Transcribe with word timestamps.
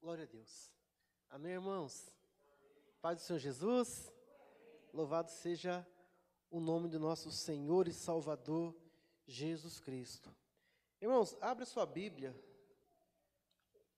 Glória 0.00 0.24
a 0.24 0.26
Deus. 0.26 0.72
Amém, 1.28 1.52
irmãos? 1.52 2.10
Paz 3.02 3.18
do 3.18 3.22
Senhor 3.22 3.38
Jesus. 3.38 4.10
Louvado 4.94 5.30
seja 5.30 5.86
o 6.50 6.58
nome 6.58 6.88
do 6.88 6.98
nosso 6.98 7.30
Senhor 7.30 7.86
e 7.86 7.92
Salvador 7.92 8.74
Jesus 9.26 9.78
Cristo. 9.78 10.34
Irmãos, 11.02 11.36
abre 11.38 11.66
sua 11.66 11.84
Bíblia 11.84 12.34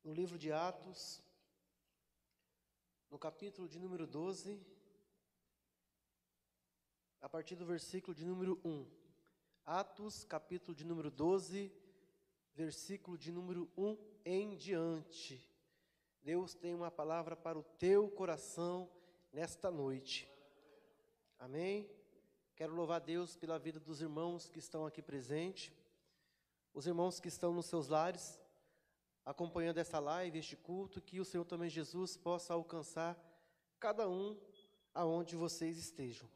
no 0.02 0.12
livro 0.12 0.36
de 0.36 0.50
Atos, 0.50 1.22
no 3.09 3.16
capítulo 3.16 3.69
de 3.69 3.79
número 3.79 4.05
12, 4.05 4.61
a 7.21 7.29
partir 7.29 7.55
do 7.55 7.64
versículo 7.64 8.12
de 8.12 8.25
número 8.25 8.61
1. 8.64 8.91
Atos, 9.64 10.25
capítulo 10.25 10.75
de 10.75 10.84
número 10.84 11.12
12, 11.12 11.73
versículo 12.55 13.16
de 13.16 13.30
número 13.30 13.71
1 13.77 13.96
em 14.25 14.57
diante. 14.57 15.52
Deus 16.23 16.54
tem 16.54 16.73
uma 16.73 16.91
palavra 16.91 17.34
para 17.34 17.59
o 17.59 17.65
teu 17.65 18.09
coração 18.09 18.88
nesta 19.33 19.70
noite. 19.70 20.29
Amém? 21.37 21.91
Quero 22.55 22.74
louvar 22.74 23.01
Deus 23.01 23.34
pela 23.34 23.59
vida 23.59 23.80
dos 23.80 24.01
irmãos 24.01 24.48
que 24.48 24.60
estão 24.60 24.87
aqui 24.87 25.02
presentes, 25.02 25.73
os 26.73 26.87
irmãos 26.87 27.19
que 27.19 27.27
estão 27.27 27.52
nos 27.52 27.66
seus 27.66 27.88
lares, 27.88 28.41
acompanhando 29.24 29.79
esta 29.79 29.98
live, 29.98 30.38
este 30.38 30.56
culto, 30.56 31.01
que 31.01 31.19
o 31.19 31.24
Senhor 31.24 31.45
também 31.45 31.69
Jesus 31.69 32.16
possa 32.16 32.54
alcançar 32.54 33.18
cada 33.80 34.09
um 34.09 34.38
aonde 34.95 35.34
vocês 35.34 35.77
estejam. 35.77 36.29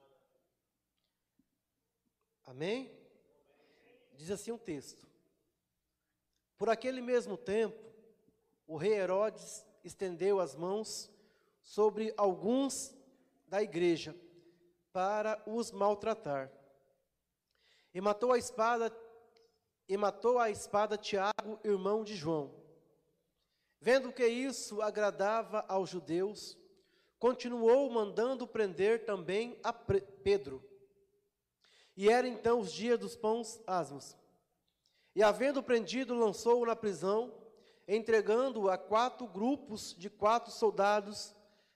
Amém? 2.45 2.91
Diz 4.15 4.31
assim 4.33 4.51
um 4.51 4.59
texto: 4.59 5.07
Por 6.57 6.69
aquele 6.69 7.01
mesmo 7.01 7.37
tempo, 7.37 7.81
o 8.67 8.77
rei 8.77 8.95
Herodes 8.95 9.66
estendeu 9.87 10.41
as 10.41 10.55
mãos 10.55 11.11
sobre 11.63 12.13
alguns 12.17 12.95
da 13.47 13.63
igreja 13.63 14.15
para 14.93 15.41
os 15.47 15.71
maltratar. 15.71 16.51
E 17.95 18.01
matou 18.01 18.33
a 18.33 18.39
espada 18.39 18.95
e 19.89 19.97
matou 19.97 20.39
a 20.41 20.51
espada 20.51 20.99
Tiago, 20.99 21.61
irmão 21.63 22.03
de 22.03 22.17
João. 22.17 22.53
Vendo 23.81 24.13
que 24.13 24.27
isso 24.27 24.83
agradava 24.83 25.65
aos 25.69 25.89
judeus, 25.91 26.59
continuou 27.21 27.89
mandando 27.89 28.49
prender 28.49 29.05
também 29.05 29.57
a 29.63 29.73
Pedro. 29.73 30.63
E 31.97 32.09
era 32.09 32.27
então 32.27 32.59
os 32.59 32.73
dias 32.73 32.99
dos 32.99 33.15
pães 33.15 33.63
asmos. 33.65 34.17
E 35.15 35.23
havendo 35.23 35.63
prendido, 35.63 36.15
lançou-o 36.15 36.67
na 36.67 36.75
prisão 36.75 37.33
entregando-o 37.87 38.69
a 38.69 38.77
quatro 38.77 39.27
grupos 39.27 39.95
de 39.97 40.11
quatro 40.11 40.51
soldados, 40.51 41.35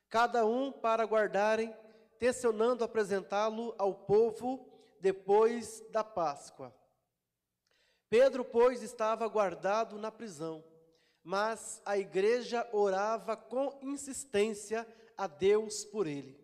cada 0.09 0.45
um 0.45 0.73
para 0.73 1.05
guardarem, 1.05 1.75
tensionando 2.19 2.83
apresentá-lo 2.83 3.75
ao 3.79 3.95
povo 3.95 4.67
depois 5.01 5.83
da 5.91 6.03
Páscoa. 6.03 6.75
Pedro, 8.09 8.45
pois, 8.45 8.83
estava 8.83 9.27
guardado 9.29 9.97
na 9.97 10.11
prisão, 10.11 10.65
mas 11.23 11.81
a 11.85 11.97
igreja 11.97 12.69
orava 12.73 13.37
com 13.37 13.79
insistência 13.81 14.87
a 15.17 15.29
Deus 15.29 15.85
por 15.85 16.09
ele. 16.09 16.39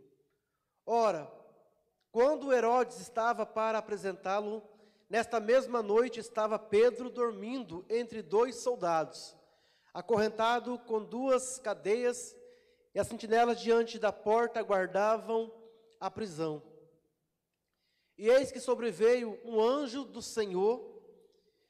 Ora, 0.86 1.30
quando 2.12 2.52
Herodes 2.52 3.00
estava 3.00 3.44
para 3.44 3.78
apresentá-lo, 3.78 4.62
nesta 5.10 5.40
mesma 5.40 5.82
noite 5.82 6.20
estava 6.20 6.56
Pedro 6.56 7.10
dormindo 7.10 7.84
entre 7.90 8.22
dois 8.22 8.56
soldados 8.56 9.36
acorrentado 9.96 10.78
com 10.80 11.02
duas 11.02 11.58
cadeias, 11.58 12.36
e 12.94 13.00
as 13.00 13.06
sentinelas 13.06 13.58
diante 13.58 13.98
da 13.98 14.12
porta 14.12 14.62
guardavam 14.62 15.50
a 15.98 16.10
prisão. 16.10 16.62
E 18.18 18.28
eis 18.28 18.52
que 18.52 18.60
sobreveio 18.60 19.40
um 19.42 19.58
anjo 19.58 20.04
do 20.04 20.20
Senhor, 20.20 21.00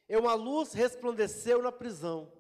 e 0.09 0.17
uma 0.17 0.35
luz 0.35 0.73
resplandeceu 0.73 1.63
na 1.63 1.71
prisão. 1.71 2.33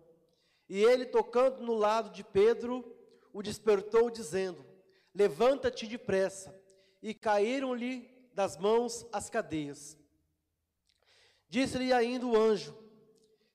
E 0.69 0.83
ele, 0.83 1.07
tocando 1.07 1.63
no 1.63 1.75
lado 1.75 2.11
de 2.11 2.25
Pedro, 2.25 2.85
o 3.33 3.41
despertou, 3.41 4.11
dizendo: 4.11 4.67
Levanta-te 5.15 5.87
depressa. 5.87 6.53
E 7.01 7.15
caíram-lhe 7.15 8.11
das 8.35 8.57
mãos 8.57 9.07
as 9.13 9.31
cadeias. 9.31 9.97
Disse-lhe 11.49 11.93
ainda 11.93 12.27
o 12.27 12.37
anjo: 12.37 12.77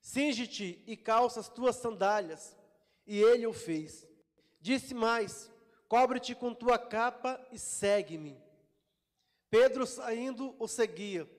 Cinge-te 0.02 0.84
e 0.88 0.98
calça 0.98 1.40
as 1.40 1.48
tuas 1.48 1.76
sandálias. 1.76 2.58
E 3.06 3.22
ele 3.22 3.46
o 3.46 3.54
fez. 3.54 4.06
Disse 4.60 4.94
mais: 4.94 5.50
Cobre-te 5.88 6.34
com 6.36 6.54
tua 6.54 6.78
capa 6.78 7.40
e 7.52 7.60
segue-me. 7.60 8.38
Pedro, 9.50 9.86
saindo, 9.86 10.56
o 10.58 10.68
seguia, 10.68 11.30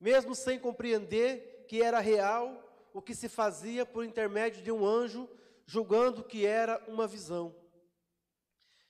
mesmo 0.00 0.34
sem 0.34 0.58
compreender 0.58 1.66
que 1.68 1.82
era 1.82 2.00
real 2.00 2.64
o 2.94 3.02
que 3.02 3.14
se 3.14 3.28
fazia 3.28 3.84
por 3.84 4.04
intermédio 4.04 4.62
de 4.62 4.72
um 4.72 4.86
anjo, 4.86 5.28
julgando 5.66 6.24
que 6.24 6.46
era 6.46 6.82
uma 6.88 7.06
visão. 7.06 7.54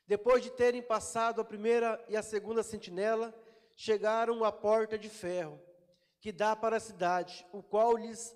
Depois 0.07 0.43
de 0.43 0.51
terem 0.51 0.81
passado 0.81 1.41
a 1.41 1.45
primeira 1.45 2.03
e 2.09 2.17
a 2.17 2.23
segunda 2.23 2.63
sentinela, 2.63 3.35
chegaram 3.75 4.45
à 4.45 4.53
porta 4.53 4.97
de 4.97 5.09
ferro, 5.09 5.61
que 6.21 6.33
dá 6.33 6.57
para 6.57 6.77
a 6.77 6.81
cidade, 6.81 7.45
o 7.53 7.63
qual 7.63 7.97
lhes 7.97 8.35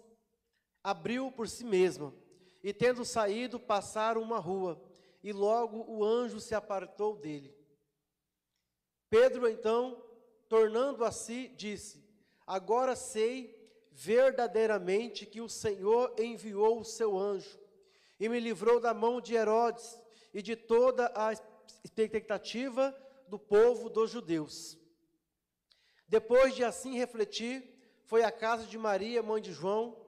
abriu 0.82 1.30
por 1.30 1.48
si 1.48 1.64
mesma, 1.64 2.14
e 2.62 2.72
tendo 2.72 3.04
saído, 3.04 3.58
passaram 3.58 4.22
uma 4.22 4.38
rua, 4.38 4.82
e 5.22 5.32
logo 5.32 5.84
o 5.88 6.04
anjo 6.04 6.40
se 6.40 6.54
apartou 6.54 7.16
dele. 7.16 7.54
Pedro, 9.08 9.48
então, 9.48 10.02
tornando 10.48 11.04
a 11.04 11.12
si, 11.12 11.48
disse: 11.56 12.02
Agora 12.46 12.96
sei 12.96 13.62
verdadeiramente 13.92 15.26
que 15.26 15.40
o 15.40 15.48
Senhor 15.48 16.14
enviou 16.18 16.80
o 16.80 16.84
seu 16.84 17.16
anjo 17.18 17.60
e 18.18 18.28
me 18.28 18.40
livrou 18.40 18.80
da 18.80 18.94
mão 18.94 19.20
de 19.20 19.34
Herodes 19.34 20.00
e 20.32 20.40
de 20.40 20.56
toda 20.56 21.12
a 21.14 21.32
expectativa 21.84 22.96
do 23.28 23.38
povo 23.38 23.90
dos 23.90 24.10
judeus. 24.10 24.78
Depois 26.08 26.54
de 26.54 26.64
assim 26.64 26.96
refletir, 26.96 27.68
foi 28.04 28.22
à 28.22 28.30
casa 28.30 28.66
de 28.66 28.76
Maria, 28.76 29.22
mãe 29.22 29.40
de 29.40 29.52
João, 29.52 30.01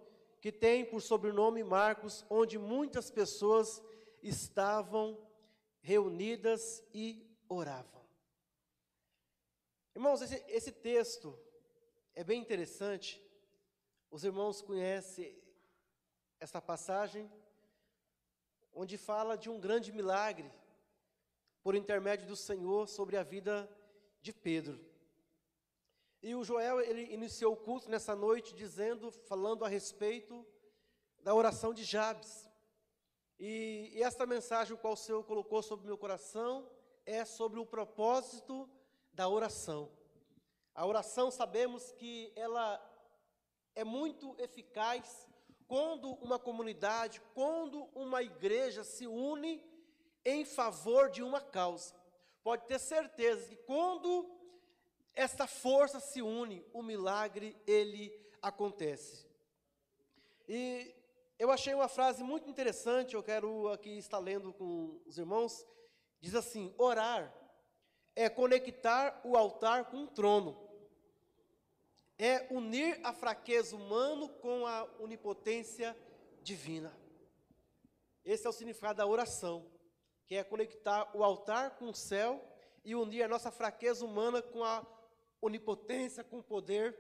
que 0.45 0.53
tem 0.53 0.85
por 0.85 1.01
sobrenome 1.01 1.65
Marcos, 1.65 2.23
onde 2.29 2.59
muitas 2.59 3.11
pessoas 3.11 3.83
estavam 4.23 5.19
reunidas 5.81 6.85
e 6.93 7.27
oravam. 7.49 8.05
Irmãos, 9.95 10.21
esse, 10.21 10.45
esse 10.47 10.71
texto 10.71 11.35
é 12.15 12.23
bem 12.23 12.43
interessante. 12.43 13.27
Os 14.11 14.23
irmãos 14.23 14.61
conhecem 14.61 15.35
esta 16.39 16.61
passagem, 16.61 17.33
onde 18.75 18.99
fala 18.99 19.39
de 19.39 19.49
um 19.49 19.59
grande 19.59 19.91
milagre 19.93 20.53
por 21.63 21.75
intermédio 21.75 22.27
do 22.27 22.37
Senhor 22.37 22.87
sobre 22.87 23.17
a 23.17 23.23
vida 23.23 23.67
de 24.21 24.31
Pedro. 24.31 24.79
E 26.27 26.35
o 26.35 26.43
Joel, 26.43 26.81
ele 26.81 27.13
iniciou 27.13 27.53
o 27.53 27.57
culto 27.57 27.91
nessa 27.91 28.17
noite 28.17 28.55
dizendo, 28.55 29.11
falando 29.11 29.63
a 29.63 29.69
respeito 29.69 30.43
da 31.23 31.35
oração 31.35 31.75
de 31.75 31.85
Jabes. 31.85 32.49
E, 33.39 33.91
e 33.93 34.03
esta 34.03 34.25
mensagem, 34.25 34.73
o 34.73 34.79
qual 34.79 34.95
o 34.95 34.97
Senhor 34.97 35.23
colocou 35.25 35.63
sobre 35.63 35.85
o 35.85 35.87
meu 35.87 35.99
coração, 35.99 36.67
é 37.05 37.27
sobre 37.27 37.61
o 37.61 37.67
propósito 37.67 38.67
da 39.13 39.29
oração. 39.29 39.91
A 40.75 40.87
oração, 40.87 41.31
sabemos 41.31 41.93
que 41.93 42.33
ela 42.35 42.83
é 43.75 43.85
muito 43.85 44.35
eficaz 44.39 45.29
quando 45.69 46.15
uma 46.23 46.39
comunidade, 46.39 47.21
quando 47.35 47.85
uma 47.95 48.23
igreja 48.23 48.83
se 48.83 49.07
une 49.07 49.63
em 50.25 50.43
favor 50.47 51.11
de 51.11 51.23
uma 51.23 51.43
causa. 51.43 51.95
Pode 52.43 52.65
ter 52.65 52.79
certeza 52.79 53.47
que 53.47 53.57
quando 53.57 54.35
esta 55.15 55.47
força 55.47 56.01
se 56.01 56.21
une, 56.21 56.65
o 56.73 56.83
milagre 56.83 57.57
ele 57.67 58.13
acontece. 58.43 59.27
E 60.49 60.95
eu 61.39 61.51
achei 61.51 61.73
uma 61.75 61.89
frase 61.89 62.23
muito 62.23 62.49
interessante, 62.49 63.15
eu 63.15 63.23
quero 63.23 63.69
aqui 63.69 63.97
estar 63.99 64.19
lendo 64.19 64.53
com 64.53 65.01
os 65.07 65.17
irmãos. 65.17 65.67
Diz 66.21 66.35
assim: 66.35 66.75
orar 66.77 67.33
é 68.17 68.29
conectar 68.29 69.21
o 69.25 69.37
altar 69.37 69.87
com 69.87 70.05
o 70.05 70.09
trono, 70.09 70.69
é 72.19 72.47
unir 72.51 73.01
a 73.05 73.13
fraqueza 73.13 73.77
humana 73.77 74.29
com 74.29 74.67
a 74.67 74.85
onipotência 74.99 75.97
divina. 76.43 76.97
Esse 78.25 78.47
é 78.47 78.51
o 78.51 78.53
significado 78.53 78.99
da 78.99 79.07
oração, 79.07 79.71
que 80.27 80.35
é 80.35 80.43
conectar 80.43 81.11
o 81.15 81.23
altar 81.23 81.77
com 81.77 81.91
o 81.91 81.95
céu 81.95 82.43
e 82.85 82.95
unir 82.95 83.23
a 83.23 83.29
nossa 83.29 83.51
fraqueza 83.51 84.05
humana 84.05 84.41
com 84.41 84.63
a 84.63 84.85
onipotência, 85.47 86.25
com 86.25 86.39
o 86.39 86.43
poder 86.43 86.97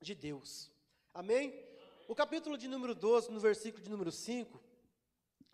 de 0.00 0.14
Deus. 0.14 0.70
Amém? 1.14 1.64
O 2.08 2.14
capítulo 2.14 2.56
de 2.58 2.68
número 2.68 2.94
12, 2.94 3.30
no 3.30 3.40
versículo 3.40 3.82
de 3.82 3.90
número 3.90 4.12
5, 4.12 4.60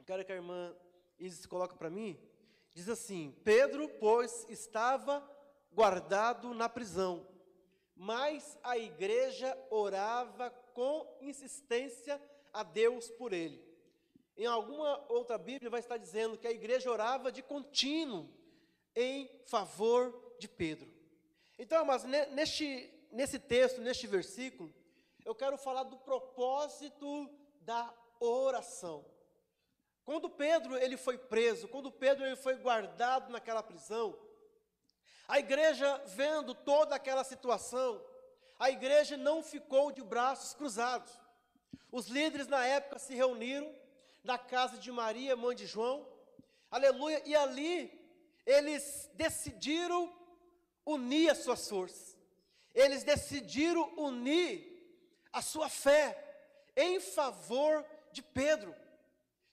quero 0.08 0.24
que 0.24 0.32
a 0.32 0.36
irmã 0.36 0.74
Isis, 1.18 1.44
coloca 1.44 1.76
para 1.76 1.90
mim. 1.90 2.18
Diz 2.72 2.88
assim: 2.88 3.34
Pedro, 3.44 3.88
pois, 4.00 4.46
estava 4.48 5.22
guardado 5.70 6.54
na 6.54 6.68
prisão, 6.68 7.26
mas 7.94 8.58
a 8.62 8.78
igreja 8.78 9.54
orava 9.70 10.50
com 10.72 11.06
insistência 11.20 12.20
a 12.52 12.62
Deus 12.62 13.10
por 13.10 13.34
ele. 13.34 13.62
Em 14.34 14.46
alguma 14.46 15.04
outra 15.10 15.36
Bíblia 15.36 15.68
vai 15.68 15.80
estar 15.80 15.98
dizendo 15.98 16.38
que 16.38 16.46
a 16.46 16.52
igreja 16.52 16.90
orava 16.90 17.30
de 17.30 17.42
contínuo 17.42 18.28
em 18.94 19.28
favor 19.44 20.36
de 20.38 20.48
Pedro. 20.48 20.88
Então, 21.58 21.84
mas 21.84 22.04
neste, 22.04 22.88
nesse 23.10 23.38
texto, 23.38 23.80
neste 23.80 24.06
versículo, 24.06 24.72
eu 25.24 25.34
quero 25.34 25.58
falar 25.58 25.82
do 25.82 25.96
propósito 25.96 27.28
da 27.62 27.92
oração. 28.20 29.04
Quando 30.04 30.30
Pedro 30.30 30.76
ele 30.76 30.96
foi 30.96 31.18
preso, 31.18 31.68
quando 31.68 31.90
Pedro 31.90 32.24
ele 32.24 32.36
foi 32.36 32.56
guardado 32.56 33.30
naquela 33.30 33.62
prisão, 33.62 34.16
a 35.26 35.38
igreja 35.38 36.00
vendo 36.06 36.54
toda 36.54 36.94
aquela 36.94 37.24
situação, 37.24 38.02
a 38.58 38.70
igreja 38.70 39.16
não 39.16 39.42
ficou 39.42 39.92
de 39.92 40.02
braços 40.02 40.54
cruzados. 40.54 41.12
Os 41.92 42.06
líderes 42.06 42.46
na 42.46 42.64
época 42.64 42.98
se 42.98 43.14
reuniram 43.14 43.70
na 44.24 44.38
casa 44.38 44.78
de 44.78 44.90
Maria, 44.90 45.36
mãe 45.36 45.54
de 45.54 45.66
João, 45.66 46.08
aleluia, 46.70 47.22
e 47.26 47.34
ali 47.36 47.92
eles 48.46 49.10
decidiram 49.14 50.17
unir 50.88 51.30
as 51.30 51.38
suas 51.38 51.68
forças, 51.68 52.16
eles 52.74 53.04
decidiram 53.04 53.92
unir 53.96 54.66
a 55.32 55.42
sua 55.42 55.68
fé 55.68 56.16
em 56.76 56.98
favor 56.98 57.84
de 58.10 58.22
Pedro. 58.22 58.74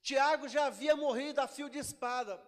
Tiago 0.02 0.48
já 0.48 0.68
havia 0.68 0.96
morrido 0.96 1.42
a 1.42 1.48
fio 1.48 1.70
de 1.70 1.80
espada, 1.80 2.42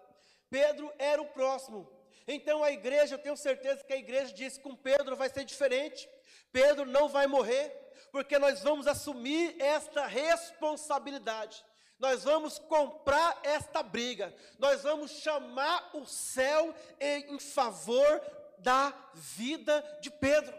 Pedro 0.49 0.91
era 0.97 1.21
o 1.21 1.27
próximo. 1.27 1.91
Então 2.27 2.63
a 2.63 2.71
igreja, 2.71 3.15
eu 3.15 3.19
tenho 3.19 3.35
certeza 3.35 3.83
que 3.83 3.93
a 3.93 3.97
igreja 3.97 4.33
disse 4.33 4.59
com 4.59 4.75
Pedro 4.75 5.15
vai 5.15 5.29
ser 5.29 5.43
diferente. 5.43 6.07
Pedro 6.51 6.85
não 6.85 7.09
vai 7.09 7.27
morrer, 7.27 7.69
porque 8.11 8.37
nós 8.39 8.61
vamos 8.61 8.87
assumir 8.87 9.55
esta 9.59 10.05
responsabilidade. 10.05 11.65
Nós 11.99 12.23
vamos 12.23 12.59
comprar 12.59 13.39
esta 13.43 13.81
briga. 13.81 14.33
Nós 14.59 14.83
vamos 14.83 15.11
chamar 15.11 15.89
o 15.95 16.05
céu 16.05 16.73
em 16.99 17.39
favor 17.39 18.21
da 18.59 18.93
vida 19.13 19.81
de 20.01 20.09
Pedro. 20.09 20.55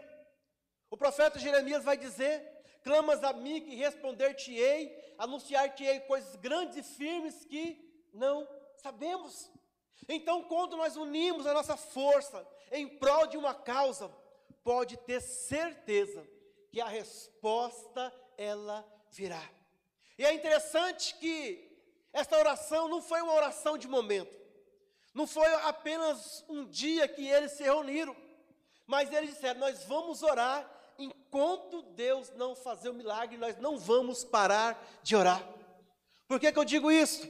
O 0.89 0.97
profeta 0.97 1.39
Jeremias 1.39 1.83
vai 1.83 1.97
dizer: 1.97 2.41
Clamas 2.83 3.23
a 3.23 3.33
mim 3.33 3.61
que 3.61 3.75
responder-te-ei, 3.75 5.13
anunciar-te-ei 5.17 5.99
coisas 6.01 6.35
grandes 6.35 6.77
e 6.77 6.83
firmes 6.83 7.45
que 7.45 8.07
não 8.13 8.47
sabemos. 8.77 9.51
Então, 10.07 10.43
quando 10.43 10.77
nós 10.77 10.95
unimos 10.95 11.45
a 11.45 11.53
nossa 11.53 11.77
força 11.77 12.47
em 12.71 12.87
prol 12.87 13.27
de 13.27 13.37
uma 13.37 13.53
causa, 13.53 14.09
pode 14.63 14.97
ter 14.97 15.21
certeza 15.21 16.27
que 16.71 16.81
a 16.81 16.87
resposta 16.87 18.13
ela 18.37 18.87
virá. 19.11 19.43
E 20.17 20.25
é 20.25 20.33
interessante 20.33 21.15
que 21.15 21.69
esta 22.11 22.37
oração 22.37 22.87
não 22.87 23.01
foi 23.01 23.21
uma 23.21 23.33
oração 23.33 23.77
de 23.77 23.87
momento, 23.87 24.35
não 25.13 25.25
foi 25.25 25.47
apenas 25.63 26.43
um 26.47 26.65
dia 26.65 27.07
que 27.07 27.27
eles 27.27 27.53
se 27.53 27.63
reuniram, 27.63 28.15
mas 28.85 29.11
eles 29.11 29.31
disseram: 29.31 29.59
Nós 29.59 29.83
vamos 29.85 30.23
orar 30.23 30.69
enquanto 30.97 31.81
Deus 31.81 32.31
não 32.35 32.55
fazer 32.55 32.89
o 32.89 32.93
milagre, 32.93 33.37
nós 33.37 33.57
não 33.57 33.77
vamos 33.77 34.23
parar 34.23 34.81
de 35.01 35.15
orar. 35.15 35.47
Por 36.27 36.39
que, 36.39 36.51
que 36.51 36.59
eu 36.59 36.65
digo 36.65 36.91
isso? 36.91 37.27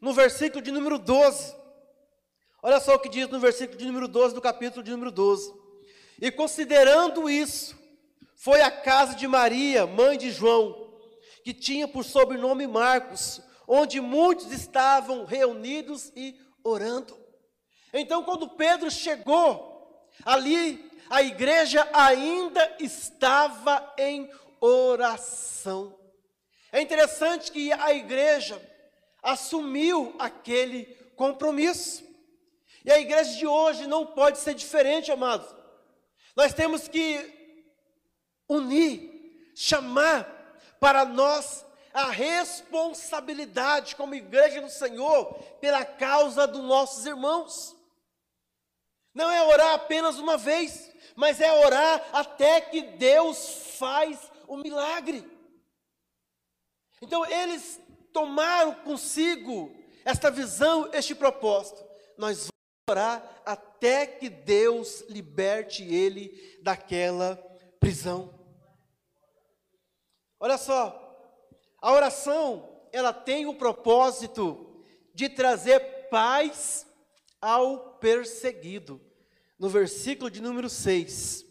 No 0.00 0.12
versículo 0.12 0.60
de 0.60 0.72
número 0.72 0.98
12, 0.98 1.54
olha 2.62 2.80
só 2.80 2.96
o 2.96 2.98
que 2.98 3.08
diz 3.08 3.28
no 3.28 3.38
versículo 3.38 3.78
de 3.78 3.86
número 3.86 4.08
12 4.08 4.34
do 4.34 4.40
capítulo 4.40 4.82
de 4.82 4.90
número 4.90 5.10
12: 5.10 5.54
E 6.20 6.30
considerando 6.30 7.30
isso, 7.30 7.78
foi 8.34 8.60
a 8.60 8.70
casa 8.70 9.14
de 9.14 9.28
Maria, 9.28 9.86
mãe 9.86 10.18
de 10.18 10.30
João, 10.30 10.92
que 11.44 11.54
tinha 11.54 11.86
por 11.86 12.04
sobrenome 12.04 12.66
Marcos, 12.66 13.40
onde 13.68 14.00
muitos 14.00 14.50
estavam 14.50 15.24
reunidos 15.24 16.12
e 16.16 16.36
orando. 16.64 17.21
Então, 17.92 18.22
quando 18.24 18.48
Pedro 18.48 18.90
chegou, 18.90 20.08
ali 20.24 20.90
a 21.10 21.22
igreja 21.22 21.86
ainda 21.92 22.76
estava 22.80 23.92
em 23.98 24.30
oração. 24.60 25.94
É 26.70 26.80
interessante 26.80 27.52
que 27.52 27.70
a 27.72 27.92
igreja 27.92 28.60
assumiu 29.22 30.14
aquele 30.18 30.86
compromisso. 31.16 32.02
E 32.84 32.90
a 32.90 32.98
igreja 32.98 33.36
de 33.36 33.46
hoje 33.46 33.86
não 33.86 34.06
pode 34.06 34.38
ser 34.38 34.54
diferente, 34.54 35.12
amados. 35.12 35.54
Nós 36.34 36.54
temos 36.54 36.88
que 36.88 37.20
unir, 38.48 39.52
chamar 39.54 40.24
para 40.80 41.04
nós 41.04 41.64
a 41.92 42.10
responsabilidade 42.10 43.94
como 43.96 44.14
igreja 44.14 44.62
do 44.62 44.70
Senhor 44.70 45.34
pela 45.60 45.84
causa 45.84 46.46
dos 46.46 46.64
nossos 46.64 47.04
irmãos. 47.04 47.76
Não 49.14 49.30
é 49.30 49.42
orar 49.42 49.74
apenas 49.74 50.18
uma 50.18 50.36
vez, 50.36 50.90
mas 51.14 51.40
é 51.40 51.52
orar 51.52 52.08
até 52.12 52.60
que 52.60 52.82
Deus 52.82 53.76
faz 53.78 54.30
o 54.46 54.56
milagre. 54.56 55.24
Então 57.00 57.26
eles 57.26 57.80
tomaram 58.12 58.74
consigo 58.76 59.74
esta 60.04 60.30
visão, 60.30 60.90
este 60.92 61.14
propósito. 61.14 61.84
Nós 62.16 62.38
vamos 62.38 62.50
orar 62.90 63.42
até 63.44 64.06
que 64.06 64.28
Deus 64.28 65.02
liberte 65.08 65.82
ele 65.82 66.58
daquela 66.62 67.36
prisão. 67.80 68.38
Olha 70.38 70.58
só, 70.58 70.98
a 71.80 71.92
oração, 71.92 72.80
ela 72.92 73.12
tem 73.12 73.46
o 73.46 73.54
propósito 73.54 74.84
de 75.14 75.28
trazer 75.28 76.08
paz 76.08 76.86
ao 77.42 77.94
perseguido. 77.98 79.00
No 79.58 79.68
versículo 79.68 80.30
de 80.30 80.40
número 80.40 80.70
6. 80.70 81.44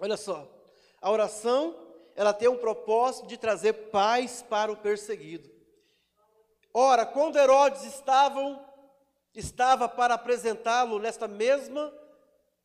Olha 0.00 0.16
só, 0.16 0.48
a 1.00 1.10
oração, 1.10 1.76
ela 2.14 2.32
tem 2.32 2.48
um 2.48 2.56
propósito 2.56 3.26
de 3.26 3.36
trazer 3.36 3.72
paz 3.90 4.40
para 4.40 4.70
o 4.70 4.76
perseguido. 4.76 5.50
Ora, 6.72 7.04
quando 7.04 7.38
Herodes 7.38 7.82
estavam, 7.82 8.64
estava 9.34 9.88
para 9.88 10.14
apresentá-lo 10.14 10.98
nesta 10.98 11.26
mesma 11.26 11.92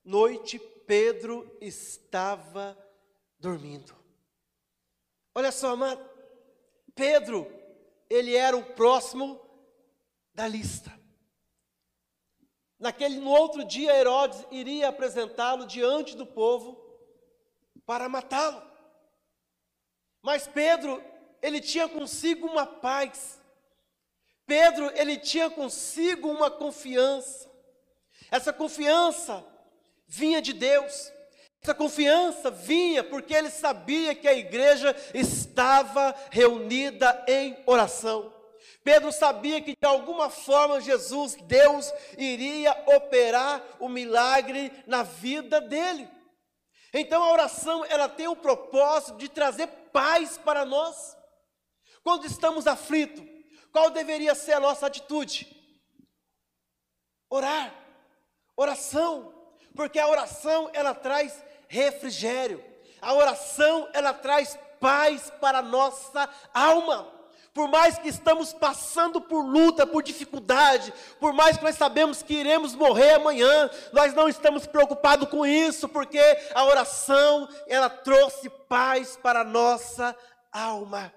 noite, 0.05 0.59
Pedro 0.85 1.57
estava 1.59 2.77
dormindo. 3.39 3.95
Olha 5.33 5.51
só, 5.51 5.71
amado, 5.71 6.07
Pedro, 6.93 7.47
ele 8.09 8.35
era 8.35 8.55
o 8.55 8.63
próximo 8.63 9.39
da 10.33 10.47
lista. 10.47 11.02
Naquele 12.83 13.17
no 13.17 13.29
outro 13.29 13.63
dia 13.63 13.95
Herodes 13.95 14.45
iria 14.51 14.89
apresentá-lo 14.89 15.65
diante 15.65 16.17
do 16.17 16.25
povo 16.25 16.77
para 17.85 18.09
matá-lo. 18.09 18.61
Mas 20.21 20.47
Pedro, 20.47 21.01
ele 21.41 21.61
tinha 21.61 21.87
consigo 21.87 22.45
uma 22.45 22.65
paz. 22.65 23.41
Pedro, 24.45 24.91
ele 24.95 25.15
tinha 25.15 25.49
consigo 25.49 26.29
uma 26.29 26.51
confiança. 26.51 27.49
Essa 28.29 28.51
confiança 28.51 29.45
vinha 30.05 30.41
de 30.41 30.51
Deus. 30.51 31.09
Essa 31.61 31.73
confiança 31.73 32.51
vinha 32.51 33.01
porque 33.01 33.33
ele 33.33 33.49
sabia 33.49 34.13
que 34.13 34.27
a 34.27 34.33
igreja 34.33 34.93
estava 35.13 36.13
reunida 36.29 37.23
em 37.29 37.63
oração. 37.65 38.42
Pedro 38.83 39.11
sabia 39.11 39.61
que 39.61 39.75
de 39.79 39.87
alguma 39.87 40.29
forma 40.29 40.81
Jesus, 40.81 41.35
Deus, 41.35 41.91
iria 42.17 42.71
operar 42.87 43.63
o 43.79 43.87
milagre 43.87 44.71
na 44.85 45.03
vida 45.03 45.61
dele. 45.61 46.09
Então 46.93 47.23
a 47.23 47.31
oração, 47.31 47.85
ela 47.85 48.09
tem 48.09 48.27
o 48.27 48.35
propósito 48.35 49.17
de 49.17 49.29
trazer 49.29 49.67
paz 49.91 50.37
para 50.37 50.65
nós. 50.65 51.17
Quando 52.03 52.25
estamos 52.25 52.67
aflitos, 52.67 53.23
qual 53.71 53.89
deveria 53.89 54.35
ser 54.35 54.53
a 54.53 54.59
nossa 54.59 54.85
atitude? 54.85 55.47
Orar. 57.29 57.73
Oração. 58.55 59.33
Porque 59.75 59.97
a 59.97 60.07
oração, 60.07 60.69
ela 60.73 60.93
traz 60.93 61.43
refrigério. 61.67 62.63
A 63.01 63.13
oração, 63.13 63.89
ela 63.93 64.13
traz 64.13 64.59
paz 64.79 65.31
para 65.41 65.59
a 65.59 65.63
nossa 65.63 66.29
alma. 66.53 67.22
Por 67.53 67.67
mais 67.67 67.99
que 67.99 68.07
estamos 68.07 68.51
passando 68.51 69.21
por 69.21 69.45
luta, 69.45 69.85
por 69.85 70.01
dificuldade, 70.01 70.91
por 71.19 71.33
mais 71.33 71.55
que 71.55 71.63
nós 71.63 71.75
sabemos 71.75 72.23
que 72.23 72.33
iremos 72.33 72.73
morrer 72.73 73.13
amanhã, 73.13 73.69
nós 73.91 74.11
não 74.15 74.27
estamos 74.27 74.65
preocupados 74.65 75.29
com 75.29 75.45
isso, 75.45 75.87
porque 75.87 76.19
a 76.55 76.65
oração, 76.65 77.47
ela 77.67 77.91
trouxe 77.91 78.49
paz 78.49 79.15
para 79.15 79.41
a 79.41 79.45
nossa 79.45 80.17
alma. 80.51 81.13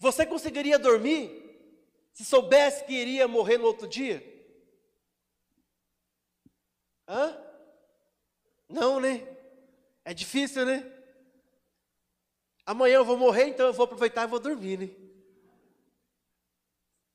Você 0.00 0.26
conseguiria 0.26 0.76
dormir 0.76 1.40
se 2.12 2.24
soubesse 2.24 2.84
que 2.84 2.92
iria 2.92 3.28
morrer 3.28 3.56
no 3.56 3.66
outro 3.66 3.86
dia? 3.86 4.20
Hã? 7.06 7.40
Não, 8.68 8.98
né? 8.98 9.24
É 10.04 10.12
difícil, 10.12 10.66
né? 10.66 11.01
Amanhã 12.64 12.96
eu 12.96 13.04
vou 13.04 13.16
morrer, 13.16 13.46
então 13.48 13.66
eu 13.66 13.72
vou 13.72 13.84
aproveitar 13.84 14.24
e 14.24 14.30
vou 14.30 14.38
dormir, 14.38 14.78
né? 14.78 15.02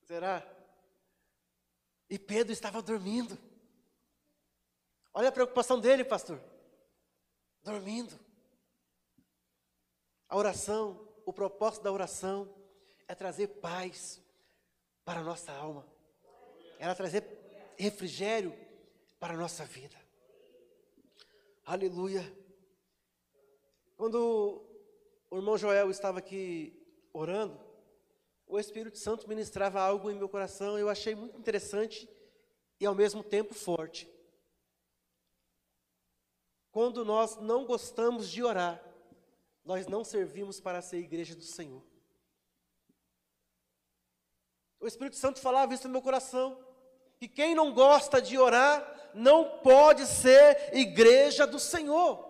Será? 0.04 0.46
E 2.10 2.18
Pedro 2.20 2.54
estava 2.54 2.82
dormindo. 2.82 3.38
Olha 5.14 5.30
a 5.30 5.32
preocupação 5.32 5.80
dele, 5.80 6.04
pastor. 6.04 6.42
Dormindo. 7.64 8.18
A 10.30 10.38
oração, 10.38 11.08
o 11.26 11.34
propósito 11.34 11.84
da 11.84 11.92
oração 11.92 12.54
é 13.08 13.16
trazer 13.16 13.48
paz 13.48 14.22
para 15.04 15.22
a 15.22 15.24
nossa 15.24 15.52
alma. 15.52 15.86
Ela 16.78 16.94
trazer 16.94 17.24
refrigério 17.78 18.54
para 19.20 19.34
a 19.34 19.38
nossa 19.38 19.66
vida. 19.66 19.96
Aleluia. 21.66 22.22
Quando 23.96 24.67
o 25.30 25.38
irmão 25.38 25.58
Joel 25.58 25.90
estava 25.90 26.20
aqui 26.20 26.74
orando, 27.14 27.60
o 28.46 28.60
Espírito 28.60 28.98
Santo 28.98 29.28
ministrava 29.28 29.82
algo 29.82 30.10
em 30.10 30.16
meu 30.16 30.30
coração, 30.30 30.78
eu 30.78 30.90
achei 30.90 31.16
muito 31.16 31.38
interessante 31.38 32.10
e 32.80 32.86
ao 32.86 32.96
mesmo 32.96 33.24
tempo 33.24 33.54
forte. 33.54 34.10
Quando 36.72 37.04
nós 37.04 37.36
não 37.38 37.66
gostamos 37.66 38.30
de 38.30 38.44
orar, 38.44 38.82
nós 39.66 39.88
não 39.88 40.04
servimos 40.04 40.60
para 40.60 40.82
ser 40.82 41.00
igreja 41.00 41.36
do 41.36 41.44
Senhor. 41.44 41.84
O 44.80 44.88
Espírito 44.88 45.18
Santo 45.18 45.42
falava 45.42 45.74
isso 45.74 45.88
no 45.88 45.92
meu 45.92 46.02
coração, 46.02 46.64
que 47.18 47.28
quem 47.28 47.56
não 47.56 47.74
gosta 47.74 48.22
de 48.22 48.38
orar 48.38 49.12
não 49.14 49.60
pode 49.60 50.06
ser 50.06 50.74
igreja 50.74 51.46
do 51.48 51.60
Senhor. 51.60 52.27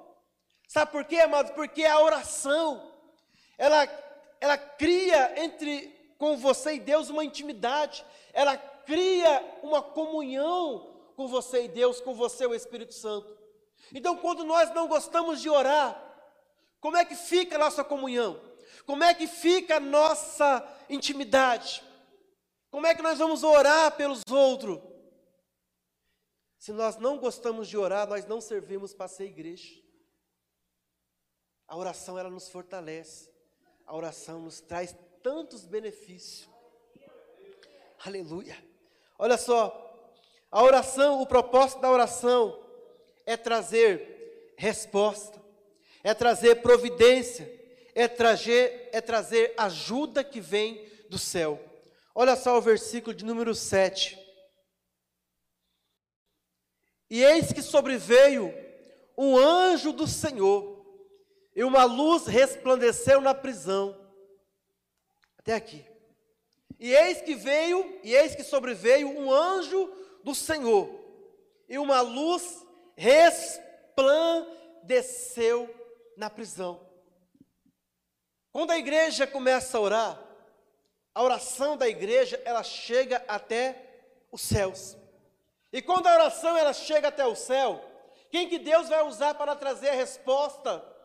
Sabe 0.68 0.92
por 0.92 1.06
quê, 1.06 1.20
amados? 1.20 1.52
Porque 1.54 1.86
a 1.86 2.00
oração, 2.02 2.92
ela, 3.58 3.88
ela 4.42 4.58
cria 4.58 5.42
entre 5.42 5.96
com 6.18 6.36
você 6.36 6.76
e 6.76 6.80
Deus 6.80 7.10
uma 7.10 7.24
intimidade, 7.24 8.06
ela 8.34 8.58
cria 8.58 9.60
uma 9.64 9.82
comunhão 9.82 10.94
com 11.16 11.28
você 11.28 11.64
e 11.64 11.68
Deus, 11.68 12.02
com 12.02 12.14
você 12.14 12.46
o 12.46 12.54
Espírito 12.54 12.94
Santo. 12.94 13.38
Então, 13.94 14.18
quando 14.18 14.44
nós 14.44 14.74
não 14.74 14.88
gostamos 14.88 15.42
de 15.42 15.50
orar, 15.50 16.04
como 16.80 16.98
é 16.98 17.06
que 17.06 17.16
fica 17.16 17.56
a 17.56 17.60
nossa 17.60 17.84
comunhão? 17.84 18.40
Como 18.86 19.04
é 19.04 19.14
que 19.14 19.28
fica 19.28 19.78
a 19.78 19.80
nossa 19.80 20.66
intimidade? 20.90 21.84
Como 22.70 22.86
é 22.86 22.94
que 22.94 23.02
nós 23.02 23.18
vamos 23.18 23.44
orar 23.44 23.96
pelos 23.96 24.22
outros? 24.30 24.80
Se 26.58 26.72
nós 26.74 26.98
não 26.98 27.18
gostamos 27.18 27.68
de 27.68 27.78
orar, 27.78 28.08
nós 28.08 28.26
não 28.26 28.42
servimos 28.42 28.94
para 28.94 29.08
ser 29.08 29.26
igreja. 29.26 29.87
A 31.68 31.76
oração 31.76 32.18
ela 32.18 32.30
nos 32.30 32.50
fortalece. 32.50 33.30
A 33.86 33.96
oração 33.96 34.42
nos 34.42 34.62
traz 34.62 34.96
tantos 35.22 35.66
benefícios. 35.66 36.48
Aleluia. 38.06 38.58
Olha 39.20 39.38
só, 39.38 39.84
a 40.50 40.64
oração, 40.64 41.22
o 41.22 41.28
propósito 41.28 41.82
da 41.82 41.92
oração 41.92 42.64
é 43.26 43.36
trazer 43.36 44.54
resposta, 44.58 45.42
é 46.04 46.14
trazer 46.14 46.62
providência, 46.62 47.52
é 47.94 48.08
trazer, 48.08 48.90
é 48.94 49.02
trazer 49.02 49.54
ajuda 49.58 50.24
que 50.24 50.40
vem 50.40 50.88
do 51.10 51.20
céu. 51.20 51.60
Olha 52.16 52.36
só 52.36 52.58
o 52.58 52.62
versículo 52.62 53.14
de 53.14 53.26
número 53.26 53.54
7. 53.54 54.18
E 57.10 57.24
eis 57.24 57.52
que 57.52 57.62
sobreveio 57.62 58.54
um 59.18 59.38
anjo 59.38 59.92
do 59.92 60.08
Senhor, 60.08 60.77
e 61.58 61.64
uma 61.64 61.84
luz 61.86 62.28
resplandeceu 62.28 63.20
na 63.20 63.34
prisão. 63.34 63.98
Até 65.40 65.56
aqui. 65.56 65.84
E 66.80 66.94
eis 66.94 67.20
que 67.20 67.34
veio, 67.34 68.00
e 68.04 68.14
eis 68.14 68.36
que 68.36 68.44
sobreveio 68.44 69.10
um 69.10 69.34
anjo 69.34 69.92
do 70.24 70.36
Senhor, 70.36 70.88
e 71.68 71.80
uma 71.80 72.02
luz 72.02 72.64
resplandeceu 72.96 75.68
na 76.16 76.30
prisão. 76.30 76.80
Quando 78.52 78.70
a 78.70 78.78
igreja 78.78 79.26
começa 79.26 79.80
a 79.80 79.82
orar, 79.82 80.24
a 81.16 81.24
oração 81.24 81.76
da 81.76 81.88
igreja, 81.88 82.40
ela 82.46 82.62
chega 82.62 83.26
até 83.28 83.84
os 84.32 84.44
céus. 84.44 84.96
E 85.74 85.82
quando 85.82 86.06
a 86.06 86.14
oração 86.14 86.56
ela 86.56 86.74
chega 86.74 87.08
até 87.08 87.26
o 87.26 87.34
céu, 87.34 87.84
quem 88.30 88.48
que 88.48 88.60
Deus 88.60 88.90
vai 88.90 89.02
usar 89.02 89.34
para 89.34 89.56
trazer 89.56 89.90
a 89.90 89.96
resposta 89.96 90.96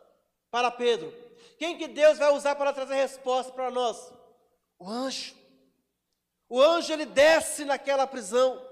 para 0.52 0.70
Pedro? 0.70 1.12
Quem 1.58 1.78
que 1.78 1.88
Deus 1.88 2.18
vai 2.18 2.30
usar 2.32 2.54
para 2.54 2.74
trazer 2.74 2.94
resposta 2.94 3.50
para 3.52 3.70
nós? 3.70 4.12
O 4.78 4.88
anjo. 4.88 5.34
O 6.46 6.60
anjo 6.60 6.92
ele 6.92 7.06
desce 7.06 7.64
naquela 7.64 8.06
prisão. 8.06 8.62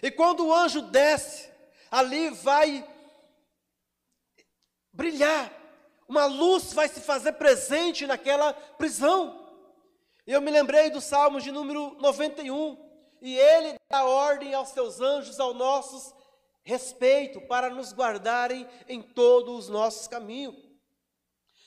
E 0.00 0.12
quando 0.12 0.46
o 0.46 0.54
anjo 0.54 0.80
desce, 0.80 1.50
ali 1.90 2.30
vai 2.30 2.88
brilhar. 4.92 5.52
Uma 6.06 6.26
luz 6.26 6.72
vai 6.72 6.88
se 6.88 7.00
fazer 7.00 7.32
presente 7.32 8.06
naquela 8.06 8.52
prisão. 8.52 9.44
E 10.24 10.32
eu 10.32 10.40
me 10.40 10.52
lembrei 10.52 10.88
do 10.88 11.00
Salmo 11.00 11.40
de 11.40 11.50
número 11.50 11.96
91. 11.98 12.78
E 13.20 13.36
ele 13.36 13.74
dá 13.90 14.04
ordem 14.04 14.54
aos 14.54 14.68
seus 14.68 15.00
anjos 15.00 15.40
ao 15.40 15.52
nosso 15.52 16.16
respeito, 16.62 17.40
para 17.40 17.70
nos 17.70 17.92
guardarem 17.92 18.68
em 18.86 19.02
todos 19.02 19.64
os 19.64 19.68
nossos 19.68 20.06
caminhos. 20.06 20.67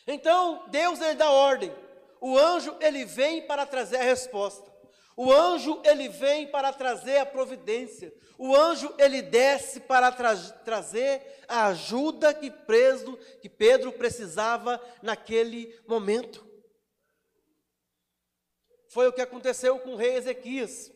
Então, 0.07 0.65
Deus 0.69 0.99
ele 0.99 1.15
dá 1.15 1.29
ordem. 1.29 1.73
O 2.19 2.37
anjo 2.37 2.75
ele 2.79 3.05
vem 3.05 3.45
para 3.45 3.65
trazer 3.65 3.97
a 3.97 4.03
resposta. 4.03 4.71
O 5.15 5.31
anjo 5.31 5.81
ele 5.83 6.09
vem 6.09 6.47
para 6.47 6.71
trazer 6.71 7.17
a 7.17 7.25
providência. 7.25 8.13
O 8.37 8.55
anjo 8.55 8.93
ele 8.97 9.21
desce 9.21 9.79
para 9.79 10.11
tra 10.11 10.35
trazer 10.35 11.43
a 11.47 11.67
ajuda 11.67 12.33
que, 12.33 12.49
preso, 12.49 13.17
que 13.41 13.49
Pedro 13.49 13.91
precisava 13.91 14.81
naquele 15.01 15.79
momento. 15.87 16.43
Foi 18.87 19.07
o 19.07 19.13
que 19.13 19.21
aconteceu 19.21 19.79
com 19.79 19.93
o 19.93 19.95
rei 19.95 20.15
Ezequias. 20.15 20.91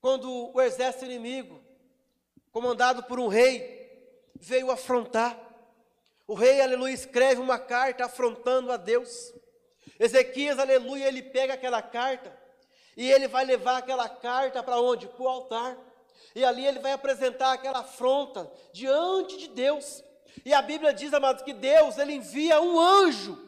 Quando 0.00 0.54
o 0.54 0.60
exército 0.60 1.06
inimigo, 1.06 1.60
comandado 2.52 3.02
por 3.02 3.18
um 3.18 3.26
rei, 3.26 4.30
veio 4.36 4.70
afrontar. 4.70 5.43
O 6.26 6.34
rei, 6.34 6.60
aleluia, 6.60 6.92
escreve 6.92 7.40
uma 7.40 7.58
carta 7.58 8.06
afrontando 8.06 8.72
a 8.72 8.76
Deus. 8.76 9.32
Ezequias, 9.98 10.58
aleluia, 10.58 11.06
ele 11.06 11.22
pega 11.22 11.54
aquela 11.54 11.82
carta 11.82 12.36
e 12.96 13.10
ele 13.10 13.28
vai 13.28 13.44
levar 13.44 13.78
aquela 13.78 14.08
carta 14.08 14.62
para 14.62 14.80
onde? 14.80 15.06
Para 15.06 15.22
o 15.22 15.28
altar. 15.28 15.76
E 16.34 16.44
ali 16.44 16.66
ele 16.66 16.78
vai 16.78 16.92
apresentar 16.92 17.52
aquela 17.52 17.80
afronta 17.80 18.50
diante 18.72 19.36
de 19.36 19.48
Deus. 19.48 20.02
E 20.44 20.52
a 20.52 20.62
Bíblia 20.62 20.92
diz, 20.92 21.12
amados, 21.12 21.42
que 21.42 21.52
Deus 21.52 21.98
ele 21.98 22.14
envia 22.14 22.60
um 22.60 22.78
anjo. 22.78 23.38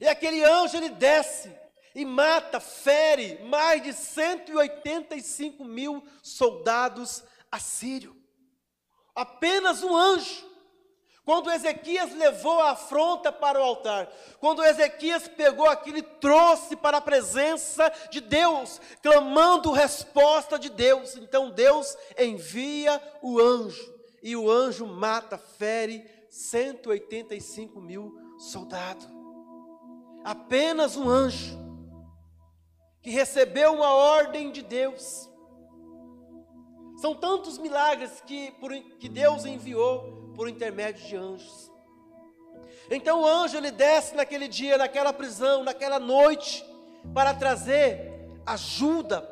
E 0.00 0.08
aquele 0.08 0.42
anjo 0.44 0.76
ele 0.76 0.88
desce 0.90 1.52
e 1.94 2.04
mata, 2.04 2.58
fere 2.58 3.42
mais 3.44 3.82
de 3.82 3.92
185 3.92 5.64
mil 5.64 6.02
soldados 6.22 7.22
assírios. 7.50 8.14
Apenas 9.14 9.82
um 9.82 9.94
anjo. 9.94 10.51
Quando 11.24 11.50
Ezequias 11.50 12.12
levou 12.14 12.58
a 12.60 12.72
afronta 12.72 13.30
para 13.30 13.60
o 13.60 13.62
altar, 13.62 14.12
quando 14.40 14.64
Ezequias 14.64 15.28
pegou 15.28 15.66
aquilo 15.66 15.98
e 15.98 16.02
trouxe 16.02 16.74
para 16.74 16.96
a 16.96 17.00
presença 17.00 17.92
de 18.10 18.20
Deus, 18.20 18.80
clamando 19.00 19.70
resposta 19.70 20.58
de 20.58 20.68
Deus, 20.68 21.16
então 21.16 21.50
Deus 21.50 21.96
envia 22.18 23.00
o 23.22 23.38
anjo, 23.38 23.94
e 24.20 24.34
o 24.34 24.50
anjo 24.50 24.84
mata, 24.84 25.38
fere 25.38 26.04
185 26.28 27.80
mil 27.80 28.12
soldados. 28.38 29.08
Apenas 30.24 30.96
um 30.96 31.08
anjo 31.08 31.56
que 33.00 33.10
recebeu 33.10 33.74
uma 33.74 33.92
ordem 33.92 34.50
de 34.50 34.62
Deus. 34.62 35.28
São 37.00 37.14
tantos 37.14 37.58
milagres 37.58 38.20
que, 38.26 38.52
que 38.98 39.08
Deus 39.08 39.44
enviou 39.44 40.21
por 40.34 40.48
intermédio 40.48 41.06
de 41.06 41.16
anjos. 41.16 41.70
Então 42.90 43.22
o 43.22 43.26
anjo 43.26 43.56
ele 43.56 43.70
desce 43.70 44.14
naquele 44.14 44.48
dia, 44.48 44.76
naquela 44.76 45.12
prisão, 45.12 45.62
naquela 45.64 45.98
noite, 45.98 46.64
para 47.14 47.34
trazer 47.34 48.30
ajuda 48.44 49.22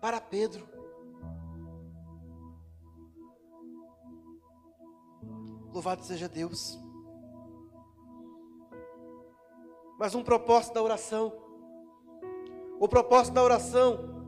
para 0.00 0.20
Pedro. 0.20 0.68
Louvado 5.72 6.04
seja 6.04 6.28
Deus. 6.28 6.78
Mas 9.98 10.14
um 10.14 10.22
propósito 10.22 10.74
da 10.74 10.82
oração 10.82 11.40
O 12.80 12.88
propósito 12.88 13.34
da 13.34 13.42
oração 13.42 14.24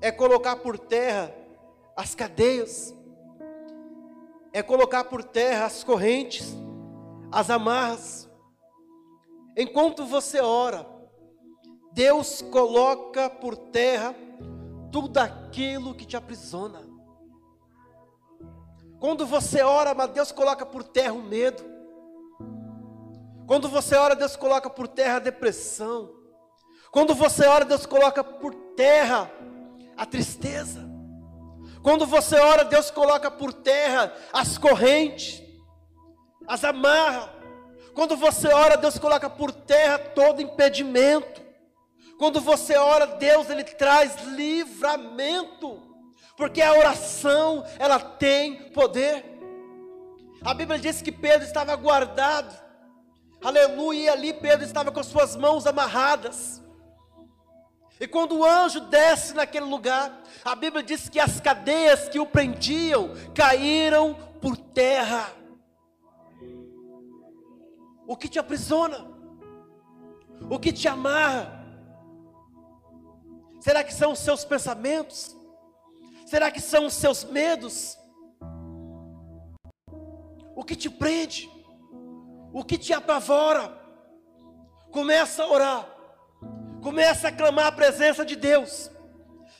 é 0.00 0.12
colocar 0.12 0.54
por 0.54 0.78
terra 0.78 1.34
as 1.96 2.14
cadeias, 2.14 2.94
é 4.52 4.62
colocar 4.62 5.04
por 5.04 5.22
terra 5.22 5.66
as 5.66 5.84
correntes, 5.84 6.54
as 7.30 7.50
amarras. 7.50 8.28
Enquanto 9.56 10.04
você 10.06 10.40
ora, 10.40 10.86
Deus 11.92 12.42
coloca 12.42 13.28
por 13.28 13.56
terra 13.56 14.14
tudo 14.90 15.18
aquilo 15.18 15.94
que 15.94 16.06
te 16.06 16.16
aprisiona. 16.16 16.80
Quando 19.00 19.26
você 19.26 19.62
ora, 19.62 19.94
mas 19.94 20.10
Deus 20.10 20.32
coloca 20.32 20.66
por 20.66 20.82
terra 20.82 21.12
o 21.12 21.22
medo. 21.22 21.62
Quando 23.46 23.68
você 23.68 23.94
ora, 23.94 24.16
Deus 24.16 24.36
coloca 24.36 24.68
por 24.68 24.88
terra 24.88 25.16
a 25.16 25.20
depressão. 25.20 26.10
Quando 26.90 27.14
você 27.14 27.46
ora, 27.46 27.64
Deus 27.64 27.86
coloca 27.86 28.24
por 28.24 28.54
terra 28.74 29.30
a 29.96 30.04
tristeza. 30.04 30.87
Quando 31.82 32.06
você 32.06 32.36
ora, 32.36 32.64
Deus 32.64 32.90
coloca 32.90 33.30
por 33.30 33.52
terra 33.52 34.12
as 34.32 34.58
correntes, 34.58 35.42
as 36.46 36.64
amarra. 36.64 37.32
Quando 37.94 38.16
você 38.16 38.48
ora, 38.48 38.76
Deus 38.76 38.98
coloca 38.98 39.28
por 39.28 39.52
terra 39.52 39.98
todo 39.98 40.42
impedimento. 40.42 41.42
Quando 42.18 42.40
você 42.40 42.76
ora, 42.76 43.06
Deus 43.06 43.48
ele 43.48 43.62
traz 43.62 44.24
livramento, 44.24 45.80
porque 46.36 46.60
a 46.60 46.72
oração 46.72 47.64
ela 47.78 47.98
tem 47.98 48.70
poder. 48.70 49.24
A 50.42 50.52
Bíblia 50.52 50.78
diz 50.78 51.00
que 51.00 51.12
Pedro 51.12 51.46
estava 51.46 51.74
guardado, 51.76 52.56
aleluia, 53.42 54.12
ali 54.12 54.32
Pedro 54.32 54.64
estava 54.64 54.90
com 54.90 55.02
suas 55.02 55.36
mãos 55.36 55.66
amarradas. 55.66 56.62
E 58.00 58.06
quando 58.06 58.36
o 58.36 58.44
anjo 58.44 58.80
desce 58.80 59.34
naquele 59.34 59.66
lugar, 59.66 60.22
a 60.44 60.54
Bíblia 60.54 60.82
diz 60.82 61.08
que 61.08 61.18
as 61.18 61.40
cadeias 61.40 62.08
que 62.08 62.20
o 62.20 62.26
prendiam 62.26 63.10
caíram 63.34 64.14
por 64.40 64.56
terra. 64.56 65.32
O 68.06 68.16
que 68.16 68.28
te 68.28 68.38
aprisiona? 68.38 69.04
O 70.48 70.58
que 70.58 70.72
te 70.72 70.86
amarra? 70.86 71.58
Será 73.60 73.82
que 73.82 73.92
são 73.92 74.12
os 74.12 74.20
seus 74.20 74.44
pensamentos? 74.44 75.36
Será 76.24 76.50
que 76.50 76.60
são 76.60 76.86
os 76.86 76.94
seus 76.94 77.24
medos? 77.24 77.98
O 80.54 80.64
que 80.64 80.76
te 80.76 80.88
prende? 80.88 81.50
O 82.52 82.64
que 82.64 82.78
te 82.78 82.92
apavora? 82.92 83.76
Começa 84.92 85.42
a 85.42 85.48
orar. 85.48 85.97
Começa 86.88 87.28
a 87.28 87.32
clamar 87.32 87.66
a 87.66 87.72
presença 87.72 88.24
de 88.24 88.34
Deus. 88.34 88.90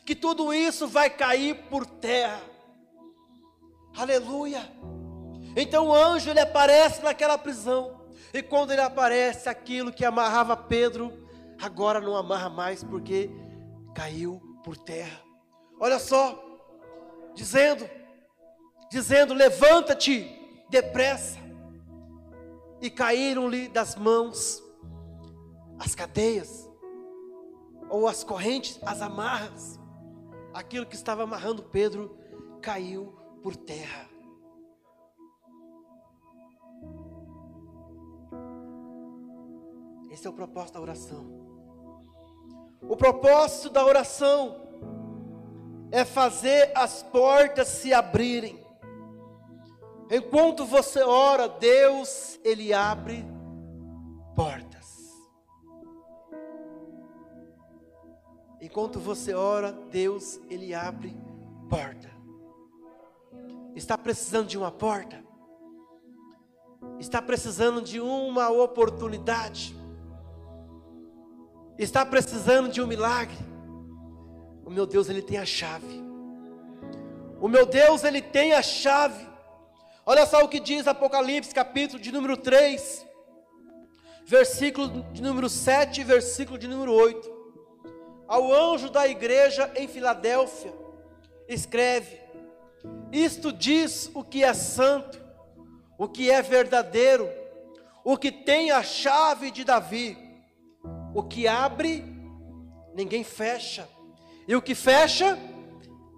Que 0.03 0.15
tudo 0.15 0.55
isso 0.55 0.89
vai 0.89 1.11
cair 1.11 1.69
por 1.69 1.85
terra. 1.85 2.41
Aleluia. 3.95 4.63
Então 5.55 5.89
o 5.89 5.95
anjo 5.95 6.31
ele 6.31 6.41
aparece 6.41 7.03
naquela 7.03 7.37
prisão. 7.37 8.01
E 8.33 8.43
quando 8.43 8.71
ele 8.71 8.81
aparece, 8.81 9.47
aquilo 9.47 9.93
que 9.93 10.07
amarrava 10.07 10.57
Pedro, 10.57 11.29
agora 11.61 12.01
não 12.01 12.17
amarra 12.17 12.49
mais, 12.49 12.83
porque 12.83 13.31
caiu 13.95 14.41
por 14.65 14.79
terra. 14.79 15.21
Olha 15.79 15.99
só, 15.99 16.43
dizendo, 17.35 17.87
dizendo: 18.91 19.35
levanta-te 19.35 20.35
depressa. 20.71 21.37
E 22.81 22.89
caíram-lhe 22.89 23.69
das 23.69 23.97
mãos 23.97 24.63
as 25.79 25.95
cadeias, 25.95 26.68
ou 27.89 28.07
as 28.07 28.25
correntes, 28.25 28.79
as 28.85 29.03
amarras. 29.03 29.79
Aquilo 30.53 30.87
que 30.87 30.95
estava 30.95 31.23
amarrando 31.23 31.63
Pedro 31.63 32.17
caiu 32.61 33.17
por 33.43 33.57
terra. 33.57 34.09
Esse 40.11 40.27
é 40.27 40.31
o 40.31 40.33
propósito 40.33 40.75
da 40.75 40.81
oração. 40.81 41.27
O 42.83 42.97
propósito 42.97 43.71
da 43.71 43.85
oração 43.85 44.57
é 45.91 46.05
fazer 46.05 46.73
as 46.75 47.03
portas 47.03 47.69
se 47.69 47.93
abrirem. 47.93 48.65
Enquanto 50.11 50.65
você 50.65 51.03
ora, 51.03 51.49
Deus, 51.49 52.39
Ele 52.43 52.73
abre 52.73 53.25
portas. 54.35 54.68
Enquanto 58.61 58.99
você 58.99 59.35
ora, 59.35 59.73
Deus, 59.91 60.41
Ele 60.49 60.75
abre 60.75 61.17
porta. 61.69 62.11
Está 63.75 63.97
precisando 63.97 64.49
de 64.49 64.59
uma 64.59 64.71
porta? 64.71 65.25
Está 66.99 67.23
precisando 67.23 67.81
de 67.81 68.01
uma 68.01 68.51
oportunidade? 68.51 69.79
está 71.79 72.05
precisando 72.05 72.69
de 72.69 72.83
um 72.83 72.87
milagre, 72.87 73.37
o 74.65 74.71
meu 74.71 74.85
Deus, 74.85 75.09
Ele 75.09 75.23
tem 75.23 75.39
a 75.39 75.47
chave. 75.47 76.03
O 77.41 77.49
meu 77.49 77.65
Deus, 77.65 78.03
Ele 78.03 78.21
tem 78.21 78.53
a 78.53 78.61
chave. 78.61 79.27
Olha 80.05 80.27
só 80.27 80.43
o 80.45 80.49
que 80.49 80.59
diz 80.59 80.89
Apocalipse, 80.89 81.55
capítulo 81.55 82.03
de 82.03 82.11
número 82.11 82.37
3, 82.37 83.07
versículo 84.27 85.05
de 85.13 85.23
número 85.23 85.49
7 85.49 86.03
versículo 86.03 86.59
de 86.59 86.67
número 86.67 86.93
8. 86.93 87.38
Ao 88.29 88.53
anjo 88.53 88.91
da 88.91 89.09
igreja 89.09 89.73
em 89.75 89.89
Filadélfia, 89.89 90.73
escreve: 91.49 92.21
Isto 93.11 93.53
diz 93.53 94.11
o 94.15 94.23
que 94.23 94.45
é 94.45 94.55
santo, 94.55 95.21
o 95.99 96.07
que 96.07 96.31
é 96.31 96.41
verdadeiro, 96.43 97.29
o 98.05 98.17
que 98.17 98.31
tem 98.31 98.71
a 98.71 98.83
chave 98.83 99.51
de 99.51 99.65
Davi 99.65 100.29
o 101.15 101.23
que 101.23 101.49
abre, 101.49 102.05
ninguém 102.95 103.25
fecha. 103.25 103.89
E 104.47 104.55
o 104.55 104.63
que 104.63 104.75
fecha, 104.75 105.39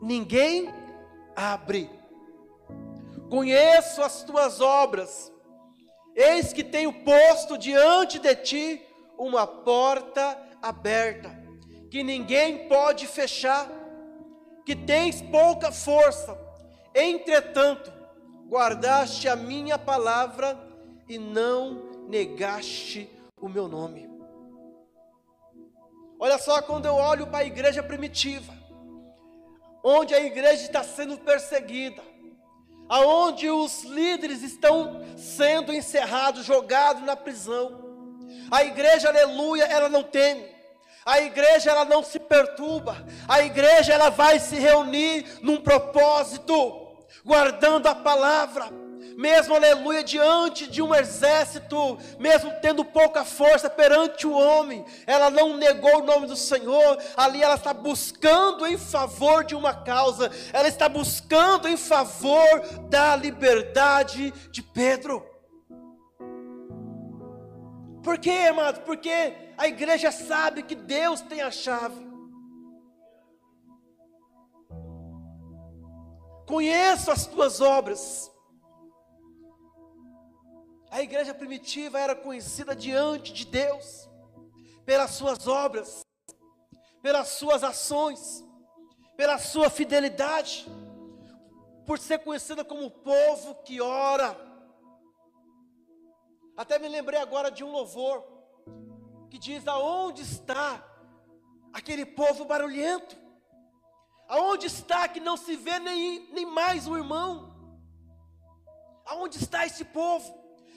ninguém 0.02 0.72
abre. 1.34 1.90
Conheço 3.30 4.02
as 4.02 4.22
tuas 4.22 4.60
obras. 4.60 5.32
Eis 6.14 6.52
que 6.52 6.62
tenho 6.62 6.92
posto 7.04 7.56
diante 7.56 8.18
de 8.18 8.34
ti 8.36 8.82
uma 9.16 9.46
porta 9.46 10.38
aberta, 10.60 11.30
que 11.90 12.04
ninguém 12.04 12.68
pode 12.68 13.06
fechar, 13.06 13.68
que 14.64 14.76
tens 14.76 15.20
pouca 15.20 15.72
força. 15.72 16.38
Entretanto, 16.94 17.92
guardaste 18.48 19.28
a 19.28 19.34
minha 19.34 19.76
palavra 19.76 20.58
e 21.08 21.18
não 21.18 22.06
negaste 22.08 23.10
o 23.40 23.48
meu 23.48 23.66
nome. 23.66 24.08
Olha 26.18 26.38
só 26.38 26.62
quando 26.62 26.86
eu 26.86 26.94
olho 26.94 27.26
para 27.26 27.38
a 27.38 27.44
igreja 27.44 27.82
primitiva, 27.82 28.52
onde 29.82 30.14
a 30.14 30.20
igreja 30.20 30.62
está 30.62 30.84
sendo 30.84 31.18
perseguida, 31.18 32.02
aonde 32.88 33.48
os 33.50 33.82
líderes 33.84 34.42
estão 34.42 35.00
sendo 35.16 35.72
encerrados, 35.72 36.44
jogados 36.44 37.02
na 37.02 37.16
prisão. 37.16 37.90
A 38.50 38.62
igreja, 38.62 39.08
aleluia, 39.08 39.64
ela 39.64 39.88
não 39.88 40.02
teme. 40.02 40.59
A 41.04 41.20
igreja 41.20 41.70
ela 41.70 41.84
não 41.84 42.02
se 42.02 42.18
perturba. 42.18 43.04
A 43.28 43.42
igreja 43.42 43.92
ela 43.92 44.10
vai 44.10 44.38
se 44.38 44.56
reunir 44.56 45.26
num 45.42 45.60
propósito, 45.60 46.88
guardando 47.24 47.86
a 47.86 47.94
palavra 47.94 48.70
mesmo, 49.20 49.54
aleluia, 49.54 50.02
diante 50.02 50.66
de 50.66 50.80
um 50.80 50.94
exército, 50.94 51.98
mesmo 52.18 52.50
tendo 52.62 52.82
pouca 52.82 53.22
força 53.22 53.68
perante 53.68 54.26
o 54.26 54.32
homem, 54.32 54.82
ela 55.06 55.30
não 55.30 55.58
negou 55.58 55.98
o 55.98 56.06
nome 56.06 56.26
do 56.26 56.34
Senhor, 56.34 56.98
ali 57.18 57.42
ela 57.42 57.56
está 57.56 57.74
buscando 57.74 58.66
em 58.66 58.78
favor 58.78 59.44
de 59.44 59.54
uma 59.54 59.74
causa, 59.74 60.30
ela 60.54 60.68
está 60.68 60.88
buscando 60.88 61.68
em 61.68 61.76
favor 61.76 62.62
da 62.88 63.14
liberdade 63.14 64.32
de 64.50 64.62
Pedro. 64.62 65.29
Por 68.02 68.18
quê, 68.18 68.46
amado? 68.48 68.82
Porque 68.84 69.10
a 69.56 69.68
igreja 69.68 70.10
sabe 70.10 70.62
que 70.62 70.74
Deus 70.74 71.20
tem 71.20 71.42
a 71.42 71.50
chave. 71.50 72.08
Conheço 76.46 77.10
as 77.10 77.26
tuas 77.26 77.60
obras. 77.60 78.30
A 80.90 81.00
igreja 81.02 81.32
primitiva 81.32 82.00
era 82.00 82.16
conhecida 82.16 82.74
diante 82.74 83.32
de 83.32 83.46
Deus 83.46 84.08
pelas 84.84 85.12
suas 85.12 85.46
obras, 85.46 86.00
pelas 87.00 87.28
suas 87.28 87.62
ações, 87.62 88.44
pela 89.16 89.38
sua 89.38 89.70
fidelidade, 89.70 90.66
por 91.86 91.98
ser 91.98 92.18
conhecida 92.18 92.64
como 92.64 92.86
o 92.86 92.90
povo 92.90 93.54
que 93.62 93.80
ora. 93.80 94.49
Até 96.62 96.78
me 96.78 96.88
lembrei 96.88 97.18
agora 97.18 97.50
de 97.50 97.64
um 97.64 97.72
louvor 97.72 98.22
que 99.30 99.38
diz: 99.38 99.66
Aonde 99.66 100.20
está 100.20 100.86
aquele 101.72 102.04
povo 102.04 102.44
barulhento. 102.44 103.16
Aonde 104.28 104.66
está 104.66 105.08
que 105.08 105.20
não 105.20 105.38
se 105.38 105.56
vê 105.56 105.78
nem, 105.78 106.30
nem 106.34 106.44
mais 106.44 106.86
o 106.86 106.98
irmão? 106.98 107.30
Aonde 109.06 109.38
está 109.38 109.64
esse 109.64 109.86
povo? 109.86 110.28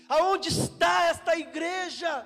Aonde 0.07 0.47
está 0.47 1.07
esta 1.07 1.35
igreja? 1.35 2.25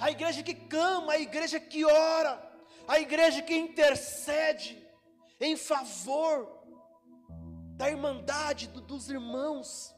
A 0.00 0.10
igreja 0.10 0.42
que 0.42 0.56
clama, 0.56 1.12
a 1.12 1.20
igreja 1.20 1.60
que 1.60 1.84
ora, 1.84 2.32
a 2.88 2.98
igreja 2.98 3.42
que 3.42 3.54
intercede 3.54 4.76
em 5.40 5.56
favor 5.56 6.64
da 7.76 7.88
irmandade 7.88 8.66
do, 8.66 8.80
dos 8.80 9.08
irmãos. 9.08 9.94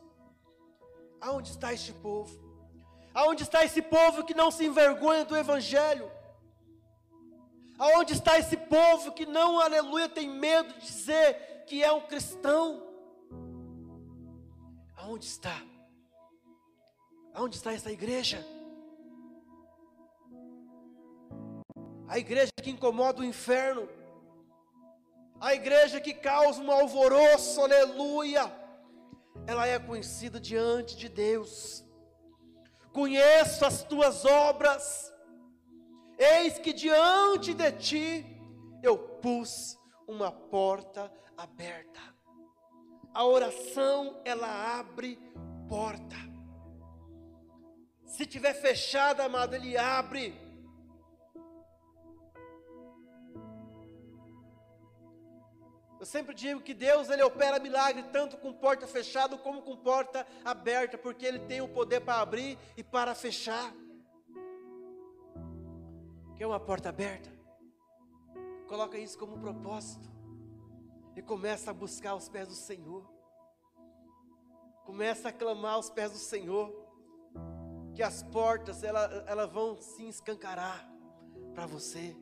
Aonde 1.25 1.51
está 1.53 1.73
este 1.73 1.91
povo? 1.91 2.33
Aonde 3.15 3.45
está 3.45 3.65
esse 3.65 3.81
povo 3.81 4.25
que 4.25 4.35
não 4.35 4.51
se 4.51 4.67
envergonha 4.67 5.25
do 5.25 5.35
Evangelho? 5.35 6.11
Aonde 7.79 8.13
está 8.13 8.39
esse 8.39 8.59
povo 8.59 9.11
que 9.13 9.25
não, 9.25 9.59
aleluia, 9.59 10.07
tem 10.07 10.29
medo 10.29 10.75
de 10.75 10.81
dizer 10.81 11.65
que 11.67 11.83
é 11.83 11.91
um 11.91 12.03
cristão? 12.03 12.83
Aonde 14.99 15.25
está? 15.25 15.57
Aonde 17.33 17.57
está 17.57 17.73
essa 17.73 17.91
igreja? 17.91 18.47
A 22.07 22.19
igreja 22.19 22.53
que 22.63 22.71
incomoda 22.71 23.23
o 23.23 23.25
inferno, 23.25 23.89
a 25.41 25.55
igreja 25.55 26.03
que 26.03 26.13
causa 26.13 26.61
um 26.61 26.71
alvoroço, 26.71 27.63
aleluia, 27.63 28.64
ela 29.47 29.67
é 29.67 29.79
conhecida 29.79 30.41
diante 30.41 30.97
de 30.97 31.09
Deus. 31.09 31.85
Conheço 32.93 33.65
as 33.65 33.83
tuas 33.83 34.25
obras, 34.25 35.13
eis 36.19 36.59
que 36.59 36.73
diante 36.73 37.53
de 37.53 37.73
ti 37.73 38.27
eu 38.83 38.97
pus 38.97 39.79
uma 40.07 40.31
porta 40.31 41.13
aberta. 41.37 42.01
A 43.13 43.25
oração, 43.25 44.21
ela 44.25 44.79
abre 44.79 45.19
porta. 45.69 46.17
Se 48.07 48.27
tiver 48.27 48.55
fechada, 48.55 49.25
amado, 49.25 49.55
ele 49.55 49.77
abre. 49.77 50.44
Eu 56.05 56.07
sempre 56.07 56.35
digo 56.35 56.61
que 56.61 56.75
Deus 56.75 57.09
ele 57.09 57.23
opera 57.23 57.59
milagre 57.59 58.03
tanto 58.13 58.37
com 58.37 58.53
porta 58.53 58.87
fechada 58.87 59.39
como 59.39 59.63
com 59.63 59.75
porta 59.75 60.27
aberta, 60.45 60.99
porque 60.99 61.25
ele 61.25 61.39
tem 61.39 61.63
o 61.63 61.69
poder 61.69 62.01
para 62.01 62.21
abrir 62.21 62.59
e 62.77 62.85
para 62.85 63.15
fechar. 63.15 63.73
Quer 66.37 66.47
uma 66.47 66.61
porta 66.61 66.91
aberta? 66.91 67.33
Coloca 68.69 68.99
isso 68.99 69.19
como 69.19 69.39
propósito 69.39 70.07
e 71.17 71.23
começa 71.23 71.71
a 71.71 71.73
buscar 71.73 72.15
os 72.15 72.29
pés 72.29 72.49
do 72.49 72.55
Senhor. 72.55 73.11
Começa 74.85 75.31
a 75.31 75.33
clamar 75.33 75.77
aos 75.77 75.89
pés 75.89 76.13
do 76.13 76.19
Senhor, 76.19 76.71
que 77.95 78.03
as 78.03 78.23
portas 78.25 78.85
elas, 78.85 79.27
elas 79.27 79.51
vão 79.51 79.81
se 79.81 80.07
escancarar 80.07 80.87
para 81.55 81.65
você. 81.65 82.15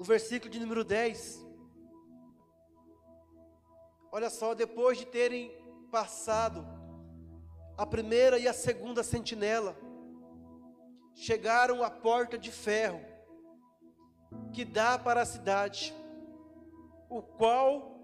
No 0.00 0.04
versículo 0.06 0.50
de 0.50 0.58
número 0.58 0.82
10. 0.82 1.46
Olha 4.10 4.30
só, 4.30 4.54
depois 4.54 4.96
de 4.96 5.04
terem 5.04 5.52
passado 5.90 6.66
a 7.76 7.84
primeira 7.84 8.38
e 8.38 8.48
a 8.48 8.54
segunda 8.54 9.02
sentinela, 9.02 9.76
chegaram 11.14 11.82
à 11.82 11.90
porta 11.90 12.38
de 12.38 12.50
ferro 12.50 13.02
que 14.54 14.64
dá 14.64 14.98
para 14.98 15.20
a 15.20 15.26
cidade, 15.26 15.94
o 17.10 17.20
qual 17.20 18.00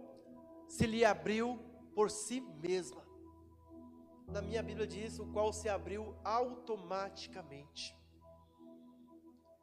se 0.69 0.85
lhe 0.87 1.03
abriu 1.03 1.59
por 1.95 2.11
si 2.11 2.43
mesma. 2.43 3.03
Na 4.29 4.43
minha 4.43 4.63
Bíblia 4.63 4.87
diz 4.87 5.19
o 5.19 5.33
qual 5.33 5.51
se 5.51 5.67
abriu 5.67 6.15
automaticamente. 6.23 7.99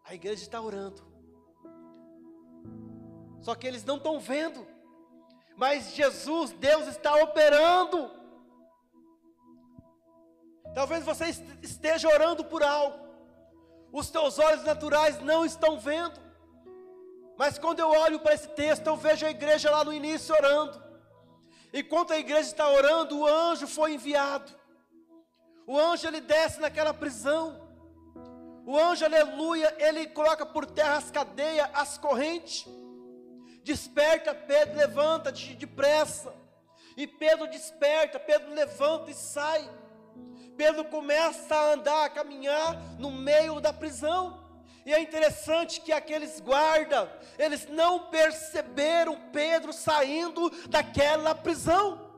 A 0.04 0.15
igreja 0.15 0.41
está 0.41 0.60
orando. 0.60 1.12
Só 3.44 3.54
que 3.54 3.68
eles 3.68 3.84
não 3.84 3.98
estão 3.98 4.20
vendo. 4.20 4.66
Mas 5.56 5.94
Jesus, 5.94 6.52
Deus 6.54 6.88
está 6.88 7.14
operando. 7.18 8.10
Talvez 10.74 11.04
você 11.04 11.26
esteja 11.62 12.08
orando 12.08 12.44
por 12.46 12.64
algo. 12.64 12.98
Os 13.92 14.10
teus 14.10 14.40
olhos 14.40 14.64
naturais 14.64 15.20
não 15.22 15.46
estão 15.46 15.78
vendo. 15.78 16.20
Mas 17.38 17.60
quando 17.60 17.80
eu 17.80 17.90
olho 17.90 18.20
para 18.20 18.34
esse 18.34 18.48
texto, 18.48 18.88
eu 18.88 18.96
vejo 18.96 19.26
a 19.26 19.30
igreja 19.30 19.70
lá 19.70 19.84
no 19.84 19.94
início 19.94 20.34
orando. 20.34 20.82
Enquanto 21.74 22.14
a 22.14 22.18
igreja 22.18 22.48
está 22.50 22.70
orando, 22.70 23.20
o 23.20 23.28
anjo 23.28 23.68
foi 23.68 23.94
enviado. 23.94 24.52
O 25.68 25.78
anjo 25.78 26.08
ele 26.08 26.22
desce 26.22 26.62
naquela 26.62 26.94
prisão. 26.94 27.62
O 28.66 28.78
anjo, 28.78 29.04
aleluia, 29.04 29.76
ele 29.80 30.08
coloca 30.08 30.46
por 30.46 30.66
terra 30.66 30.96
as 30.96 31.12
cadeias, 31.12 31.70
as 31.74 31.98
correntes. 31.98 32.66
Desperta, 33.63 34.36
Pedro, 34.36 34.76
levanta-te 34.76 35.56
depressa. 35.56 36.34
E 36.95 37.08
Pedro 37.08 37.47
desperta, 37.47 38.19
Pedro 38.19 38.54
levanta 38.54 39.10
e 39.10 39.13
sai. 39.13 39.67
Pedro 40.56 40.86
começa 40.86 41.56
a 41.56 41.73
andar, 41.73 42.06
a 42.06 42.10
caminhar 42.10 42.76
no 42.99 43.10
meio 43.10 43.60
da 43.60 43.73
prisão. 43.73 44.43
E 44.86 44.93
é 44.93 44.99
interessante 44.99 45.80
que 45.80 45.93
aqueles 45.93 46.41
guardas, 46.41 47.10
eles 47.39 47.67
não 47.67 48.10
perceberam 48.10 49.30
Pedro 49.32 49.71
saindo 49.71 50.49
daquela 50.67 51.34
prisão. 51.34 52.12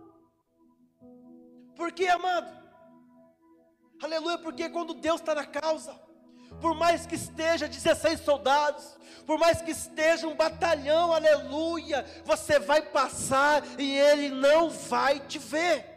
Por 1.75 1.91
quê, 1.91 2.07
amado? 2.07 2.51
Aleluia, 4.01 4.37
porque 4.39 4.67
quando 4.69 4.93
Deus 4.93 5.21
está 5.21 5.35
na 5.35 5.45
causa, 5.45 5.97
por 6.61 6.75
mais 6.75 7.05
que 7.05 7.15
esteja 7.15 7.67
16 7.67 8.19
soldados, 8.21 8.97
por 9.25 9.37
mais 9.39 9.61
que 9.61 9.71
esteja 9.71 10.27
um 10.27 10.35
batalhão, 10.35 11.11
aleluia, 11.11 12.05
você 12.23 12.59
vai 12.59 12.81
passar 12.81 13.63
e 13.79 13.97
ele 13.97 14.29
não 14.29 14.69
vai 14.69 15.19
te 15.19 15.39
ver. 15.39 15.95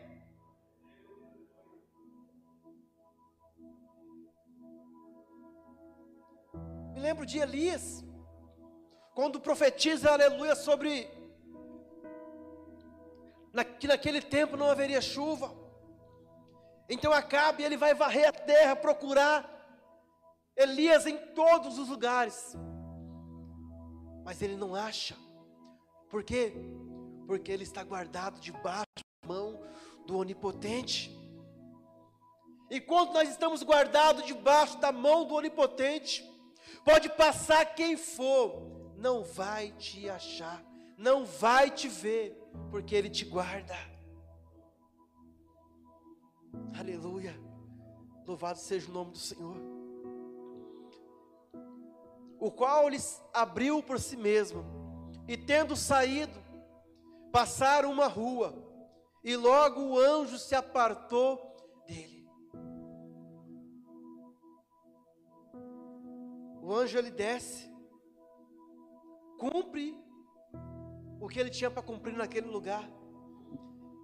Me 6.94 7.00
lembro 7.00 7.24
de 7.24 7.38
Elias, 7.38 8.02
quando 9.14 9.40
profetiza, 9.40 10.10
aleluia, 10.10 10.54
sobre 10.54 11.08
que 13.78 13.86
naquele 13.86 14.20
tempo 14.20 14.56
não 14.56 14.70
haveria 14.70 15.00
chuva. 15.00 15.54
Então 16.88 17.12
Acabe 17.12 17.62
ele 17.62 17.76
vai 17.76 17.94
varrer 17.94 18.28
a 18.28 18.32
terra, 18.32 18.74
procurar 18.74 19.57
Elias 20.58 21.06
em 21.06 21.16
todos 21.34 21.78
os 21.78 21.88
lugares, 21.88 22.56
mas 24.24 24.42
ele 24.42 24.56
não 24.56 24.74
acha, 24.74 25.16
por 26.10 26.24
quê? 26.24 26.52
Porque 27.28 27.52
ele 27.52 27.62
está 27.62 27.84
guardado 27.84 28.40
debaixo 28.40 28.84
da 29.22 29.28
mão 29.28 29.62
do 30.04 30.18
Onipotente. 30.18 31.16
E 32.68 32.80
quando 32.80 33.12
nós 33.12 33.28
estamos 33.28 33.62
guardados 33.62 34.26
debaixo 34.26 34.76
da 34.78 34.90
mão 34.90 35.24
do 35.24 35.34
Onipotente, 35.34 36.28
pode 36.84 37.08
passar 37.10 37.64
quem 37.76 37.96
for, 37.96 38.92
não 38.96 39.22
vai 39.22 39.70
te 39.72 40.10
achar, 40.10 40.60
não 40.96 41.24
vai 41.24 41.70
te 41.70 41.86
ver, 41.86 42.36
porque 42.68 42.96
Ele 42.96 43.08
te 43.08 43.24
guarda. 43.24 43.76
Aleluia, 46.76 47.40
louvado 48.26 48.58
seja 48.58 48.90
o 48.90 48.92
nome 48.92 49.12
do 49.12 49.18
Senhor 49.18 49.77
o 52.38 52.50
qual 52.50 52.88
lhes 52.88 53.22
abriu 53.32 53.82
por 53.82 53.98
si 53.98 54.16
mesmo, 54.16 54.64
e 55.26 55.36
tendo 55.36 55.76
saído, 55.76 56.38
passaram 57.32 57.90
uma 57.90 58.06
rua, 58.06 58.54
e 59.22 59.36
logo 59.36 59.80
o 59.82 59.98
anjo 59.98 60.38
se 60.38 60.54
apartou 60.54 61.38
dele. 61.86 62.26
O 66.62 66.72
anjo 66.72 66.98
ele 66.98 67.10
desce, 67.10 67.70
cumpre 69.38 69.96
o 71.20 71.28
que 71.28 71.38
ele 71.40 71.50
tinha 71.50 71.70
para 71.70 71.82
cumprir 71.82 72.16
naquele 72.16 72.48
lugar, 72.48 72.88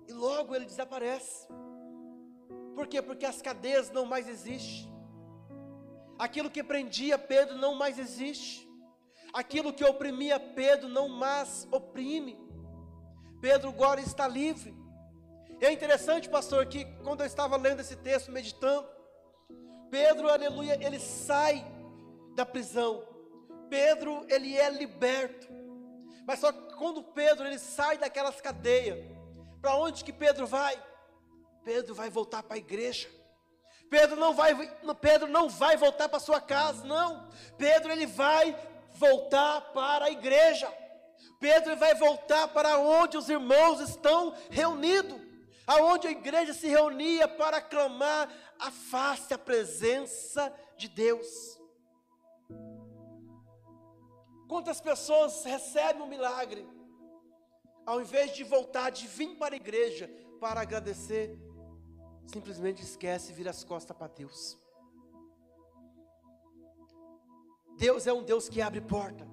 e 0.09 0.13
logo 0.13 0.55
ele 0.55 0.65
desaparece. 0.65 1.49
Por 2.75 2.87
quê? 2.87 3.01
Porque 3.01 3.25
as 3.25 3.41
cadeias 3.41 3.91
não 3.91 4.05
mais 4.05 4.29
existem. 4.29 4.94
Aquilo 6.19 6.51
que 6.51 6.63
prendia 6.63 7.19
Pedro 7.19 7.57
não 7.57 7.75
mais 7.75 7.99
existe. 7.99 8.69
Aquilo 9.33 9.73
que 9.73 9.85
oprimia 9.85 10.39
Pedro 10.39 10.89
não 10.89 11.09
mais 11.09 11.67
oprime. 11.71 12.39
Pedro 13.41 13.69
agora 13.71 14.01
está 14.01 14.29
livre. 14.29 14.75
É 15.61 15.73
interessante, 15.73 16.29
pastor, 16.29 16.67
que 16.67 16.85
quando 17.03 17.21
eu 17.21 17.27
estava 17.27 17.57
lendo 17.57 17.81
esse 17.81 17.97
texto, 17.97 18.31
meditando, 18.31 18.87
Pedro, 19.91 20.29
aleluia, 20.29 20.79
ele 20.85 20.99
sai 20.99 21.65
da 22.35 22.45
prisão. 22.45 23.03
Pedro, 23.69 24.25
ele 24.29 24.57
é 24.57 24.71
liberto. 24.71 25.49
Mas 26.27 26.39
só 26.39 26.53
que 26.53 26.75
quando 26.77 27.03
Pedro 27.03 27.47
ele 27.47 27.59
sai 27.59 27.99
daquelas 27.99 28.41
cadeias, 28.41 28.99
para 29.61 29.77
onde 29.77 30.05
que 30.05 30.13
Pedro 30.13 30.47
vai? 30.47 30.81
Pedro 31.65 31.95
vai 31.95 32.11
voltar 32.11 32.43
para 32.43 32.55
a 32.55 32.59
igreja. 32.59 33.09
Pedro 33.91 34.17
não 34.17 34.35
vai, 34.35 34.55
Pedro 35.01 35.29
não 35.29 35.49
vai 35.49 35.77
voltar 35.77 36.09
para 36.09 36.19
sua 36.19 36.41
casa, 36.41 36.85
não. 36.85 37.29
Pedro 37.57 37.93
ele 37.93 38.07
vai 38.07 38.57
voltar 38.95 39.61
para 39.73 40.07
a 40.07 40.11
igreja. 40.11 40.73
Pedro 41.39 41.77
vai 41.77 41.95
voltar 41.95 42.49
para 42.49 42.79
onde 42.79 43.17
os 43.17 43.29
irmãos 43.29 43.81
estão 43.81 44.35
reunidos, 44.51 45.21
aonde 45.67 46.07
a 46.07 46.11
igreja 46.11 46.55
se 46.55 46.67
reunia 46.69 47.29
para 47.29 47.61
clamar 47.61 48.31
a 48.59 48.71
face, 48.71 49.35
a 49.35 49.39
presença 49.39 50.53
de 50.77 50.89
Deus. 50.89 51.27
Quantas 54.49 54.81
pessoas 54.81 55.45
recebem 55.45 56.03
um 56.03 56.07
milagre, 56.07 56.67
ao 57.85 58.01
invés 58.01 58.35
de 58.35 58.45
voltar, 58.45 58.91
de 58.91 59.07
vir 59.07 59.37
para 59.37 59.55
a 59.55 59.57
igreja 59.57 60.09
para 60.41 60.61
agradecer, 60.61 61.39
simplesmente 62.27 62.83
esquece 62.83 63.33
e 63.33 63.35
vira 63.35 63.51
as 63.51 63.65
costas 63.65 63.97
para 63.97 64.09
Deus. 64.09 64.59
Deus 67.77 68.07
é 68.07 68.13
um 68.13 68.23
Deus 68.23 68.49
que 68.49 68.63
abre 68.63 68.81
porta. 68.81 69.27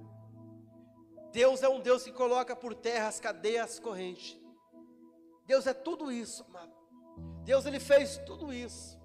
Deus 1.32 1.64
é 1.64 1.70
um 1.70 1.80
Deus 1.80 2.04
que 2.04 2.12
coloca 2.12 2.56
por 2.56 2.76
terra 2.76 3.08
as 3.08 3.20
cadeias, 3.20 3.72
as 3.72 3.80
correntes. 3.80 4.38
Deus 5.46 5.66
é 5.66 5.74
tudo 5.74 6.12
isso, 6.12 6.44
amado. 6.44 6.74
Deus 7.44 7.66
ele 7.66 7.80
fez 7.80 8.18
tudo 8.20 8.54
isso. 8.54 9.00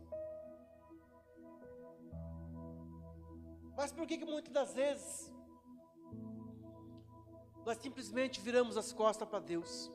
Mas 3.77 3.92
por 3.92 4.07
que, 4.07 4.18
que 4.18 4.25
muitas 4.25 4.53
das 4.53 4.72
vezes 4.75 5.33
nós 7.64 7.79
simplesmente 7.79 8.40
viramos 8.40 8.77
as 8.77 8.92
costas 8.92 9.29
para 9.29 9.38
Deus? 9.38 9.92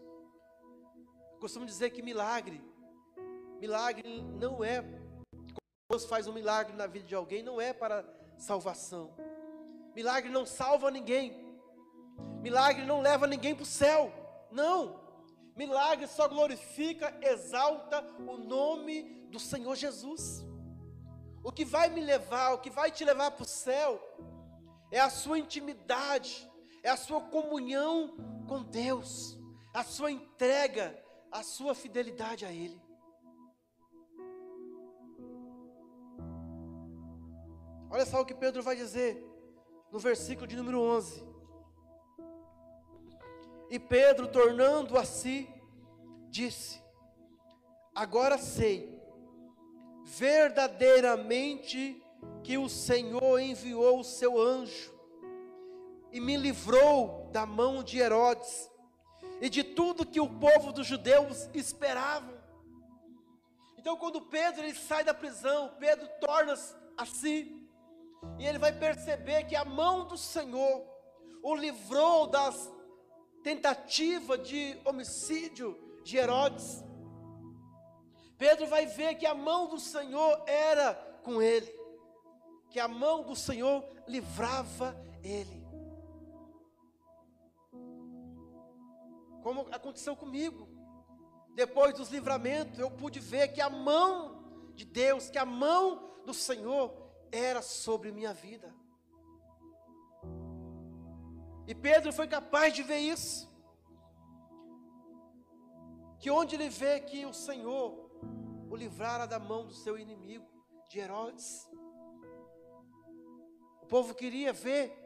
Eu 1.33 1.39
costumo 1.39 1.65
dizer 1.65 1.89
que 1.89 2.01
milagre, 2.01 2.61
milagre 3.61 4.23
não 4.39 4.63
é, 4.63 4.83
Deus 5.87 6.05
faz 6.05 6.25
um 6.25 6.33
milagre 6.33 6.75
na 6.75 6.87
vida 6.87 7.05
de 7.05 7.13
alguém, 7.13 7.43
não 7.43 7.61
é 7.61 7.71
para 7.71 8.03
salvação. 8.35 9.13
Milagre 9.95 10.31
não 10.31 10.47
salva 10.47 10.89
ninguém. 10.89 11.45
Milagre 12.41 12.83
não 12.87 13.01
leva 13.01 13.27
ninguém 13.27 13.53
para 13.53 13.61
o 13.61 13.65
céu. 13.67 14.11
Não. 14.49 14.99
Milagre 15.55 16.07
só 16.07 16.27
glorifica, 16.27 17.15
exalta 17.21 18.03
o 18.27 18.35
nome 18.35 19.03
do 19.29 19.39
Senhor 19.39 19.75
Jesus. 19.75 20.43
O 21.43 21.51
que 21.51 21.63
vai 21.63 21.87
me 21.87 22.01
levar, 22.01 22.53
o 22.53 22.61
que 22.61 22.71
vai 22.71 22.89
te 22.89 23.05
levar 23.05 23.29
para 23.29 23.43
o 23.43 23.47
céu, 23.47 24.01
é 24.89 24.99
a 24.99 25.09
sua 25.11 25.37
intimidade, 25.37 26.49
é 26.81 26.89
a 26.89 26.97
sua 26.97 27.21
comunhão 27.21 28.17
com 28.47 28.63
Deus, 28.63 29.37
a 29.71 29.83
sua 29.83 30.11
entrega, 30.11 30.99
a 31.31 31.43
sua 31.43 31.75
fidelidade 31.75 32.43
a 32.43 32.51
Ele. 32.51 32.81
Olha 37.91 38.05
só 38.05 38.21
o 38.21 38.25
que 38.25 38.33
Pedro 38.33 38.63
vai 38.63 38.73
dizer 38.73 39.21
no 39.91 39.99
versículo 39.99 40.47
de 40.47 40.55
número 40.55 40.79
11. 40.79 41.21
E 43.69 43.77
Pedro, 43.77 44.29
tornando 44.29 44.97
a 44.97 45.03
si, 45.03 45.49
disse: 46.29 46.81
Agora 47.93 48.37
sei 48.37 48.97
verdadeiramente 50.05 52.01
que 52.45 52.57
o 52.57 52.69
Senhor 52.69 53.39
enviou 53.39 53.99
o 53.99 54.05
seu 54.05 54.39
anjo 54.39 54.93
e 56.13 56.19
me 56.21 56.37
livrou 56.37 57.29
da 57.33 57.45
mão 57.45 57.83
de 57.83 57.99
Herodes 57.99 58.71
e 59.41 59.49
de 59.49 59.65
tudo 59.65 60.05
que 60.05 60.21
o 60.21 60.29
povo 60.29 60.71
dos 60.71 60.87
judeus 60.87 61.49
esperava. 61.53 62.41
Então, 63.77 63.97
quando 63.97 64.21
Pedro 64.21 64.63
ele 64.63 64.75
sai 64.75 65.03
da 65.03 65.13
prisão, 65.13 65.75
Pedro 65.77 66.07
torna-se 66.21 66.73
assim, 66.95 67.60
e 68.37 68.45
ele 68.45 68.57
vai 68.57 68.71
perceber 68.71 69.43
que 69.45 69.55
a 69.55 69.65
mão 69.65 70.07
do 70.07 70.17
Senhor 70.17 70.85
o 71.43 71.55
livrou 71.55 72.27
das 72.27 72.71
tentativas 73.43 74.47
de 74.47 74.79
homicídio 74.85 75.77
de 76.03 76.17
Herodes. 76.17 76.83
Pedro 78.37 78.67
vai 78.67 78.85
ver 78.85 79.15
que 79.15 79.25
a 79.25 79.33
mão 79.33 79.67
do 79.67 79.79
Senhor 79.79 80.43
era 80.47 80.95
com 81.23 81.41
ele, 81.41 81.71
que 82.69 82.79
a 82.79 82.87
mão 82.87 83.23
do 83.23 83.35
Senhor 83.35 83.83
livrava 84.07 84.95
ele. 85.23 85.61
Como 89.43 89.67
aconteceu 89.71 90.15
comigo, 90.15 90.67
depois 91.55 91.93
dos 91.93 92.09
livramentos, 92.09 92.79
eu 92.79 92.89
pude 92.89 93.19
ver 93.19 93.49
que 93.49 93.61
a 93.61 93.69
mão 93.69 94.71
de 94.75 94.85
Deus, 94.85 95.29
que 95.29 95.37
a 95.37 95.45
mão 95.45 96.21
do 96.25 96.33
Senhor 96.33 97.10
era 97.31 97.61
sobre 97.61 98.11
minha 98.11 98.33
vida. 98.33 98.73
E 101.67 101.73
Pedro 101.73 102.11
foi 102.11 102.27
capaz 102.27 102.73
de 102.73 102.83
ver 102.83 102.99
isso. 102.99 103.49
Que 106.19 106.29
onde 106.29 106.55
ele 106.55 106.69
vê 106.69 106.99
que 106.99 107.25
o 107.25 107.33
Senhor 107.33 108.11
o 108.71 108.75
livrara 108.75 109.27
da 109.27 109.37
mão 109.37 109.65
do 109.65 109.73
seu 109.73 109.99
inimigo, 109.99 110.47
de 110.89 110.97
Herodes. 110.97 111.69
O 113.81 113.85
povo 113.85 114.15
queria 114.15 114.53
ver 114.53 114.97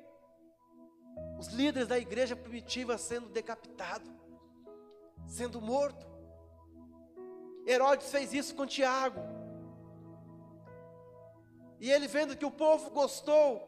os 1.39 1.47
líderes 1.47 1.87
da 1.87 1.97
igreja 1.97 2.35
primitiva 2.35 2.95
sendo 2.99 3.27
decapitados, 3.29 4.07
sendo 5.27 5.59
morto. 5.59 6.05
Herodes 7.65 8.11
fez 8.11 8.33
isso 8.33 8.53
com 8.53 8.67
Tiago. 8.67 9.19
E 11.79 11.91
ele 11.91 12.07
vendo 12.07 12.37
que 12.37 12.45
o 12.45 12.51
povo 12.51 12.89
gostou, 12.89 13.61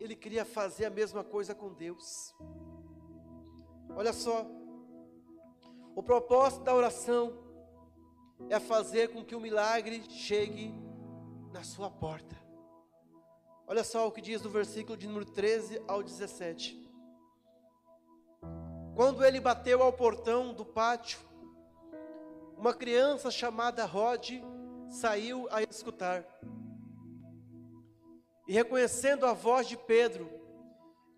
ele 0.00 0.14
queria 0.14 0.44
fazer 0.44 0.86
a 0.86 0.90
mesma 0.90 1.24
coisa 1.24 1.54
com 1.54 1.72
Deus. 1.72 2.34
Olha 3.94 4.12
só, 4.12 4.46
o 5.94 6.02
propósito 6.02 6.62
da 6.64 6.74
oração 6.74 7.32
é 8.48 8.60
fazer 8.60 9.12
com 9.12 9.24
que 9.24 9.34
o 9.34 9.40
milagre 9.40 10.02
chegue 10.08 10.72
na 11.52 11.64
sua 11.64 11.90
porta. 11.90 12.36
Olha 13.66 13.84
só 13.84 14.06
o 14.06 14.12
que 14.12 14.20
diz 14.20 14.40
no 14.40 14.48
versículo 14.48 14.96
de 14.96 15.06
número 15.06 15.26
13 15.26 15.82
ao 15.86 16.02
17. 16.02 16.88
Quando 18.94 19.24
ele 19.24 19.40
bateu 19.40 19.82
ao 19.82 19.92
portão 19.92 20.54
do 20.54 20.64
pátio, 20.64 21.20
uma 22.56 22.74
criança 22.74 23.30
chamada 23.30 23.84
Rod 23.84 24.30
saiu 24.88 25.46
a 25.50 25.62
escutar. 25.62 26.24
E 28.48 28.54
reconhecendo 28.54 29.26
a 29.26 29.34
voz 29.34 29.68
de 29.68 29.76
Pedro, 29.76 30.26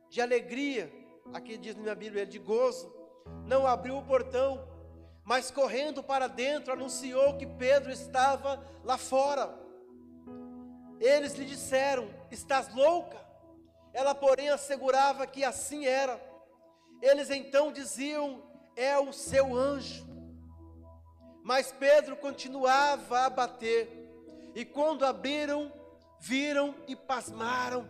de 0.09 0.21
alegria, 0.21 0.93
aqui 1.33 1.57
diz 1.57 1.77
na 1.77 1.83
minha 1.83 1.95
Bíblia, 1.95 2.27
de 2.27 2.41
gozo, 2.41 2.93
não 3.47 3.69
abriu 3.69 3.97
o 3.97 4.05
portão, 4.05 4.69
mas 5.25 5.49
correndo 5.49 6.03
para 6.03 6.27
dentro 6.27 6.73
anunciou 6.73 7.37
que 7.37 7.47
Pedro 7.47 7.93
estava 7.93 8.61
lá 8.83 8.99
fora. 8.99 9.57
Eles 10.99 11.35
lhe 11.35 11.45
disseram: 11.45 12.11
Estás 12.33 12.75
louca? 12.75 13.25
Ela, 13.93 14.13
porém, 14.13 14.49
assegurava 14.49 15.25
que 15.25 15.45
assim 15.45 15.87
era. 15.87 16.21
Eles 17.01 17.31
então 17.31 17.71
diziam: 17.71 18.43
É 18.75 18.99
o 18.99 19.13
seu 19.13 19.55
anjo. 19.55 20.05
Mas 21.45 21.71
Pedro 21.71 22.17
continuava 22.17 23.21
a 23.21 23.31
bater, 23.31 23.89
e 24.53 24.65
quando 24.65 25.07
abriram, 25.07 25.73
viram 26.21 26.75
e 26.87 26.95
pasmaram. 26.95 27.89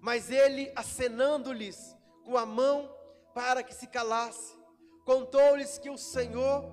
Mas 0.00 0.30
ele, 0.30 0.72
acenando-lhes 0.74 1.96
com 2.24 2.36
a 2.36 2.44
mão 2.46 2.90
para 3.34 3.62
que 3.62 3.74
se 3.74 3.86
calasse, 3.86 4.54
contou-lhes 5.04 5.78
que 5.78 5.90
o 5.90 5.98
Senhor 5.98 6.64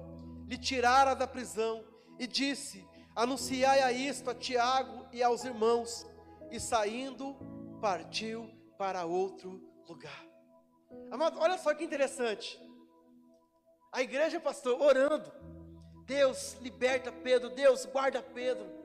lhe 0.48 0.58
tirara 0.58 1.14
da 1.14 1.28
prisão 1.28 1.84
e 2.18 2.26
disse: 2.26 2.88
Anunciai 3.16 3.82
a 3.82 3.92
isto 3.92 4.30
a 4.30 4.36
Tiago 4.36 5.06
e 5.12 5.22
aos 5.22 5.44
irmãos. 5.44 6.06
E 6.50 6.60
saindo, 6.60 7.38
partiu 7.80 8.50
para 8.78 9.06
outro 9.06 9.62
lugar. 9.88 10.26
Amado, 11.10 11.40
olha 11.40 11.58
só 11.58 11.74
que 11.74 11.84
interessante. 11.84 12.62
A 13.92 14.02
igreja, 14.02 14.40
pastor, 14.40 14.82
orando. 14.82 15.32
Deus 16.06 16.58
liberta 16.62 17.12
Pedro, 17.12 17.50
Deus 17.50 17.86
guarda 17.86 18.22
Pedro. 18.22 18.81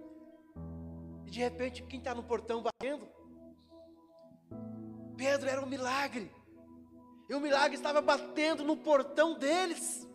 E 1.26 1.30
de 1.30 1.40
repente, 1.40 1.82
quem 1.82 1.98
está 1.98 2.14
no 2.14 2.22
portão 2.22 2.62
batendo? 2.62 3.06
Pedro 5.16 5.48
era 5.48 5.60
um 5.60 5.66
milagre. 5.66 6.30
E 7.28 7.34
o 7.34 7.40
milagre 7.40 7.76
estava 7.76 8.00
batendo 8.00 8.62
no 8.64 8.76
portão 8.76 9.34
deles. 9.38 10.06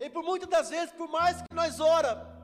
E 0.00 0.10
por 0.10 0.24
muitas 0.24 0.48
das 0.48 0.68
vezes, 0.70 0.92
por 0.92 1.08
mais 1.08 1.40
que 1.40 1.54
nós 1.54 1.78
ora, 1.80 2.34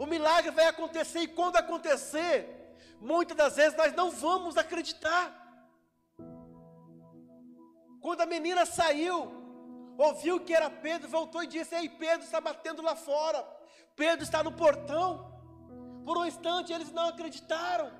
O 0.00 0.06
milagre 0.06 0.50
vai 0.50 0.64
acontecer 0.64 1.20
e 1.20 1.28
quando 1.28 1.56
acontecer, 1.56 2.74
muitas 2.98 3.36
das 3.36 3.56
vezes 3.56 3.76
nós 3.76 3.92
não 3.92 4.10
vamos 4.10 4.56
acreditar. 4.56 5.30
Quando 8.00 8.22
a 8.22 8.26
menina 8.26 8.64
saiu, 8.64 9.30
ouviu 9.98 10.40
que 10.40 10.54
era 10.54 10.70
Pedro, 10.70 11.06
voltou 11.06 11.42
e 11.42 11.46
disse: 11.46 11.74
Ei, 11.74 11.86
Pedro 11.86 12.24
está 12.24 12.40
batendo 12.40 12.80
lá 12.80 12.96
fora. 12.96 13.46
Pedro 13.94 14.24
está 14.24 14.42
no 14.42 14.52
portão. 14.52 15.29
Por 16.04 16.16
um 16.18 16.26
instante 16.26 16.72
eles 16.72 16.92
não 16.92 17.08
acreditaram. 17.08 17.90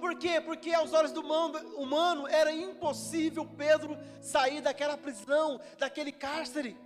Por 0.00 0.16
quê? 0.16 0.40
Porque 0.40 0.72
aos 0.72 0.92
olhos 0.92 1.12
do 1.12 1.20
humano, 1.20 2.26
era 2.28 2.52
impossível 2.52 3.46
Pedro 3.46 3.96
sair 4.20 4.60
daquela 4.60 4.96
prisão, 4.96 5.60
daquele 5.78 6.12
cárcere. 6.12 6.76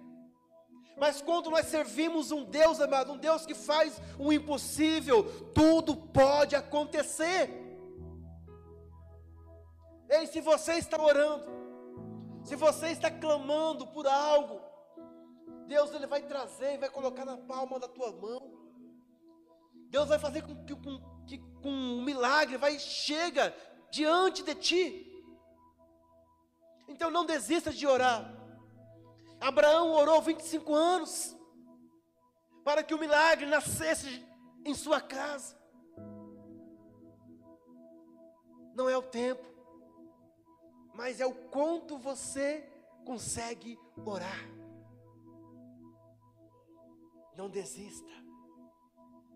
Mas 0.96 1.22
quando 1.22 1.50
nós 1.50 1.66
servimos 1.66 2.32
um 2.32 2.44
Deus, 2.44 2.80
amado, 2.80 3.12
um 3.12 3.18
Deus 3.18 3.46
que 3.46 3.54
faz 3.54 4.00
o 4.18 4.32
impossível, 4.32 5.24
tudo 5.54 5.94
pode 5.94 6.56
acontecer. 6.56 7.50
Ei, 10.10 10.26
se 10.26 10.40
você 10.40 10.72
está 10.74 11.00
orando, 11.00 11.44
se 12.42 12.56
você 12.56 12.88
está 12.88 13.10
clamando 13.10 13.86
por 13.86 14.06
algo, 14.08 14.60
Deus 15.66 15.92
ele 15.92 16.06
vai 16.06 16.22
trazer 16.22 16.74
e 16.74 16.78
vai 16.78 16.88
colocar 16.88 17.24
na 17.24 17.36
palma 17.36 17.78
da 17.78 17.86
tua 17.86 18.10
mão. 18.10 18.58
Deus 19.88 20.09
vai 20.09 20.18
fazer 20.18 20.42
com 20.42 20.64
que, 20.64 20.74
com, 20.74 21.24
que 21.27 21.38
com 21.62 21.70
um 21.70 22.03
milagre 22.03 22.57
vai 22.57 22.79
chega 22.79 23.55
diante 23.90 24.42
de 24.42 24.55
ti. 24.55 25.24
Então 26.88 27.11
não 27.11 27.24
desista 27.24 27.70
de 27.72 27.87
orar. 27.87 28.35
Abraão 29.40 29.92
orou 29.92 30.20
25 30.20 30.74
anos 30.74 31.37
para 32.64 32.83
que 32.83 32.94
o 32.94 32.98
milagre 32.98 33.46
nascesse 33.46 34.27
em 34.64 34.74
sua 34.74 35.01
casa. 35.01 35.57
Não 38.74 38.88
é 38.88 38.96
o 38.96 39.03
tempo, 39.03 39.44
mas 40.94 41.20
é 41.20 41.27
o 41.27 41.35
quanto 41.35 41.96
você 41.98 42.68
consegue 43.05 43.79
orar. 44.05 44.48
Não 47.37 47.48
desista. 47.48 48.27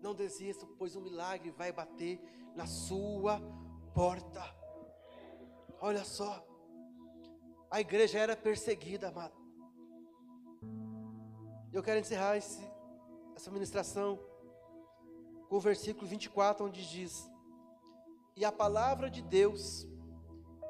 Não 0.03 0.13
desista, 0.13 0.67
pois 0.77 0.97
o 0.97 1.01
milagre 1.01 1.49
vai 1.51 1.71
bater 1.71 2.21
na 2.53 2.67
sua 2.67 3.41
porta. 3.93 4.43
Olha 5.79 6.03
só. 6.03 6.45
A 7.71 7.79
igreja 7.79 8.19
era 8.19 8.35
perseguida, 8.35 9.07
amado. 9.07 9.33
Eu 11.71 11.81
quero 11.81 12.01
encerrar 12.01 12.35
esse, 12.35 12.61
essa 13.33 13.49
ministração 13.49 14.19
com 15.47 15.55
o 15.55 15.61
versículo 15.61 16.05
24, 16.05 16.65
onde 16.65 16.85
diz: 16.85 17.31
E 18.35 18.43
a 18.43 18.51
palavra 18.51 19.09
de 19.09 19.21
Deus 19.21 19.87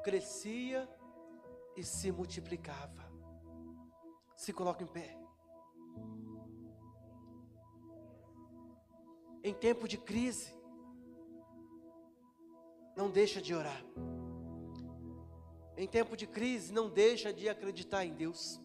crescia 0.04 0.88
e 1.76 1.82
se 1.82 2.12
multiplicava. 2.12 3.04
Se 4.36 4.52
coloca 4.52 4.84
em 4.84 4.86
pé. 4.86 5.23
Em 9.44 9.52
tempo 9.52 9.86
de 9.86 9.98
crise, 9.98 10.54
não 12.96 13.10
deixa 13.10 13.42
de 13.42 13.54
orar. 13.54 13.84
Em 15.76 15.86
tempo 15.86 16.16
de 16.16 16.26
crise, 16.26 16.72
não 16.72 16.88
deixa 16.88 17.30
de 17.30 17.46
acreditar 17.46 18.06
em 18.06 18.14
Deus. 18.14 18.58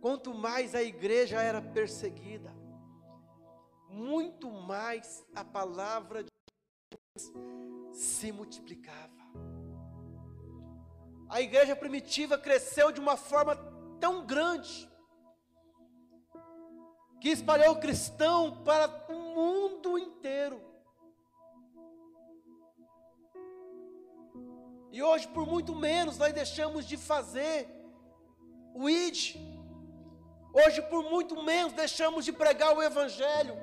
Quanto 0.00 0.32
mais 0.32 0.76
a 0.76 0.82
igreja 0.82 1.42
era 1.42 1.60
perseguida, 1.60 2.54
muito 3.88 4.48
mais 4.48 5.26
a 5.34 5.44
palavra 5.44 6.22
de 6.22 6.30
Deus 6.92 7.32
se 7.92 8.30
multiplicava. 8.30 9.18
A 11.28 11.40
igreja 11.40 11.74
primitiva 11.74 12.38
cresceu 12.38 12.92
de 12.92 13.00
uma 13.00 13.16
forma 13.16 13.56
tão 13.98 14.24
grande 14.24 14.88
que 17.20 17.28
espalhou 17.30 17.74
o 17.74 17.80
cristão 17.80 18.62
para 18.64 18.86
o 19.12 19.18
mundo 19.34 19.98
inteiro. 19.98 20.60
E 24.90 25.02
hoje, 25.02 25.28
por 25.28 25.46
muito 25.46 25.74
menos, 25.74 26.18
nós 26.18 26.32
deixamos 26.32 26.86
de 26.86 26.96
fazer 26.96 27.68
o 28.74 28.88
ID. 28.88 29.36
Hoje, 30.52 30.80
por 30.82 31.04
muito 31.04 31.42
menos, 31.42 31.72
deixamos 31.72 32.24
de 32.24 32.32
pregar 32.32 32.76
o 32.76 32.82
Evangelho. 32.82 33.56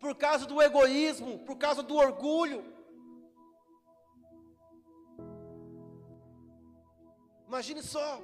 Por 0.00 0.16
causa 0.16 0.46
do 0.46 0.60
egoísmo, 0.60 1.38
por 1.40 1.56
causa 1.56 1.82
do 1.82 1.96
orgulho. 1.96 2.64
Imagine 7.46 7.82
só, 7.82 8.20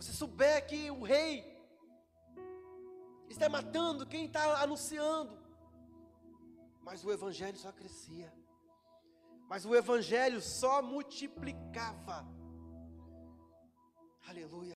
você 0.00 0.12
souber 0.12 0.66
que 0.66 0.90
o 0.90 1.02
rei 1.02 1.44
está 3.28 3.50
matando 3.50 4.06
quem 4.06 4.24
está 4.24 4.62
anunciando, 4.62 5.38
mas 6.80 7.04
o 7.04 7.12
evangelho 7.12 7.58
só 7.58 7.70
crescia, 7.70 8.32
mas 9.46 9.66
o 9.66 9.74
evangelho 9.74 10.40
só 10.40 10.80
multiplicava. 10.80 12.26
Aleluia. 14.26 14.74